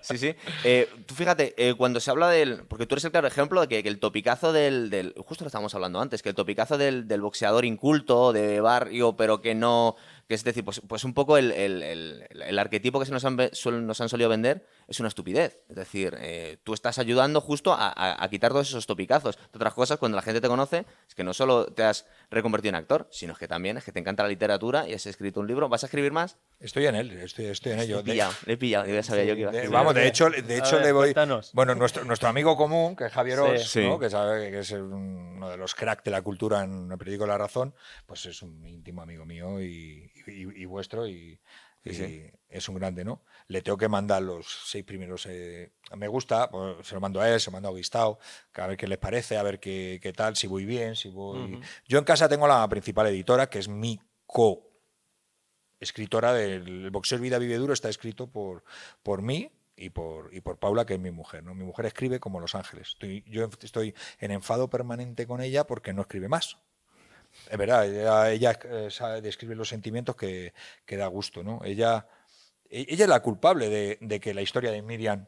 [0.00, 0.34] Sí, sí.
[0.64, 2.64] Eh, tú fíjate, eh, cuando se habla del.
[2.66, 5.74] Porque tú eres el claro ejemplo de que, el topicazo del, del, Justo lo estábamos
[5.74, 9.96] hablando antes, que el topicazo del, del boxeador inculto, de barrio, pero que no
[10.28, 14.00] que es decir, pues, pues un poco el, el, arquetipo que se nos han, nos
[14.00, 15.60] han solido vender es una estupidez.
[15.70, 19.36] Es decir, eh, tú estás ayudando justo a, quitar todos esos topicazos.
[19.36, 22.70] De otras cosas, cuando la gente te conoce, es que no solo te has reconvertido
[22.70, 25.46] en actor, sino que también es que te encanta la literatura y has escrito un
[25.46, 25.70] libro.
[25.70, 26.36] ¿Vas a escribir más?
[26.60, 27.96] Estoy en él, estoy, estoy en ello.
[27.96, 28.86] Le he pillado, le he pillado.
[28.86, 29.70] ya sabía yo que iba a decir.
[29.70, 31.14] Vamos, de hecho, de hecho le voy.
[31.54, 35.56] Bueno, nuestro, nuestro amigo común, que es Javier Os, que sabe que es uno de
[35.56, 37.74] los cracks de la cultura en el periódico La Razón,
[38.04, 41.40] pues es un íntimo amigo mío y, y, vuestro y,
[41.84, 43.22] es un grande, ¿no?
[43.46, 45.26] Le tengo que mandar los seis primeros.
[45.26, 48.18] Eh, me gusta, pues, se lo mando a él, se lo mando a Gustavo,
[48.54, 51.60] a ver qué les parece, a ver qué, qué tal, si voy bien, si voy.
[51.86, 54.68] Yo en casa tengo la principal editora, que es mi co
[55.80, 58.64] escritora del Boxeo Vida Vive Duro, está escrito por,
[59.02, 61.44] por mí y por, y por Paula, que es mi mujer.
[61.44, 61.54] ¿no?
[61.54, 62.88] Mi mujer escribe como Los Ángeles.
[62.88, 66.58] Estoy, yo estoy en enfado permanente con ella porque no escribe más.
[67.50, 70.52] Es verdad, ella, ella eh, sabe describir los sentimientos que,
[70.84, 71.42] que, da gusto.
[71.42, 71.60] ¿no?
[71.64, 72.06] Ella,
[72.68, 75.26] e, ella es la culpable de, de que la historia de Miriam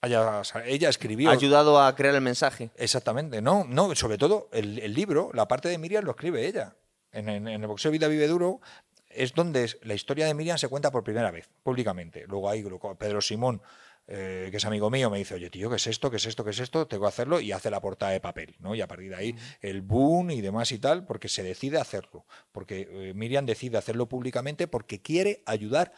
[0.00, 1.30] haya, ella escribió.
[1.30, 2.70] Ha ayudado a crear el mensaje.
[2.76, 6.76] Exactamente, no, no, sobre todo el, el libro, la parte de Miriam lo escribe ella.
[7.12, 8.60] En, en, en, el boxeo Vida Vive Duro
[9.08, 12.24] es donde la historia de Miriam se cuenta por primera vez, públicamente.
[12.26, 12.64] Luego ahí
[12.98, 13.62] Pedro Simón,
[14.06, 16.10] eh, que es amigo mío, me dice, oye, tío, ¿qué es esto?
[16.10, 16.44] ¿Qué es esto?
[16.44, 16.86] ¿Qué es esto?
[16.86, 18.74] Tengo que hacerlo y hace la portada de papel, ¿no?
[18.74, 22.26] Y a partir de ahí el boom y demás y tal, porque se decide hacerlo.
[22.52, 25.92] Porque eh, Miriam decide hacerlo públicamente porque quiere ayudar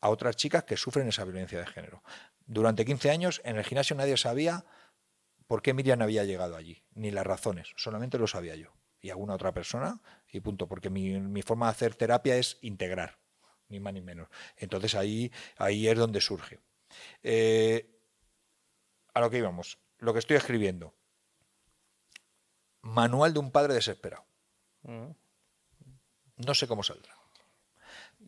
[0.00, 2.02] a otras chicas que sufren esa violencia de género.
[2.46, 4.64] Durante 15 años en el gimnasio nadie sabía
[5.46, 9.34] por qué Miriam había llegado allí, ni las razones, solamente lo sabía yo y alguna
[9.34, 10.00] otra persona
[10.30, 13.18] y punto, porque mi, mi, forma de hacer terapia es integrar,
[13.68, 14.28] ni más ni menos.
[14.56, 16.60] Entonces ahí, ahí es donde surge.
[17.22, 17.90] Eh,
[19.14, 20.94] a lo que íbamos, lo que estoy escribiendo.
[22.82, 24.24] Manual de un padre desesperado.
[24.82, 25.10] Mm.
[26.36, 27.14] No sé cómo saldrá.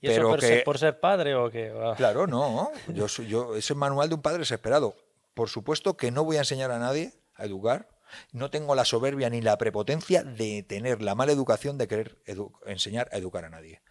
[0.00, 1.72] ¿Y eso pero por, que, ser, por, ser, padre o qué?
[1.74, 1.94] Ah.
[1.96, 2.70] Claro, no.
[2.88, 4.96] Yo, yo, es el manual de un padre desesperado.
[5.34, 7.88] Por supuesto que no voy a enseñar a nadie a educar,
[8.32, 12.18] no tengo la soberbia ni la prepotencia de tener la mala educación de querer
[12.66, 13.82] enseñar a educar a nadie.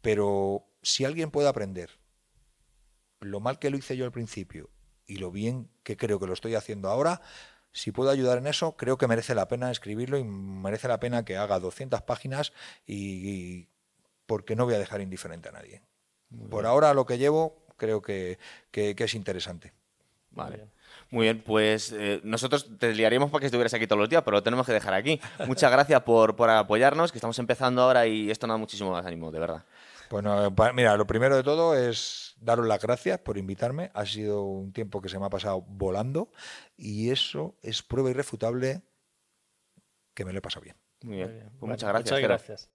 [0.00, 1.98] Pero si alguien puede aprender
[3.24, 4.70] lo mal que lo hice yo al principio
[5.06, 7.20] y lo bien que creo que lo estoy haciendo ahora,
[7.72, 11.24] si puedo ayudar en eso, creo que merece la pena escribirlo y merece la pena
[11.24, 12.52] que haga 200 páginas
[12.86, 13.68] y, y
[14.26, 15.82] porque no voy a dejar indiferente a nadie.
[16.50, 18.38] Por ahora lo que llevo creo que,
[18.70, 19.72] que, que es interesante.
[20.30, 20.68] Vale.
[21.10, 24.36] Muy bien, pues eh, nosotros te liaríamos para que estuvieras aquí todos los días, pero
[24.36, 25.20] lo tenemos que dejar aquí.
[25.46, 29.06] Muchas gracias por, por apoyarnos, que estamos empezando ahora y esto nos da muchísimo más
[29.06, 29.64] ánimo, de verdad.
[30.10, 33.90] Bueno, mira, lo primero de todo es daros las gracias por invitarme.
[33.94, 36.30] Ha sido un tiempo que se me ha pasado volando
[36.76, 38.82] y eso es prueba irrefutable
[40.14, 40.76] que me lo he pasado bien.
[41.02, 42.12] Muy bien, pues muchas gracias.
[42.12, 42.70] Muchas gracias.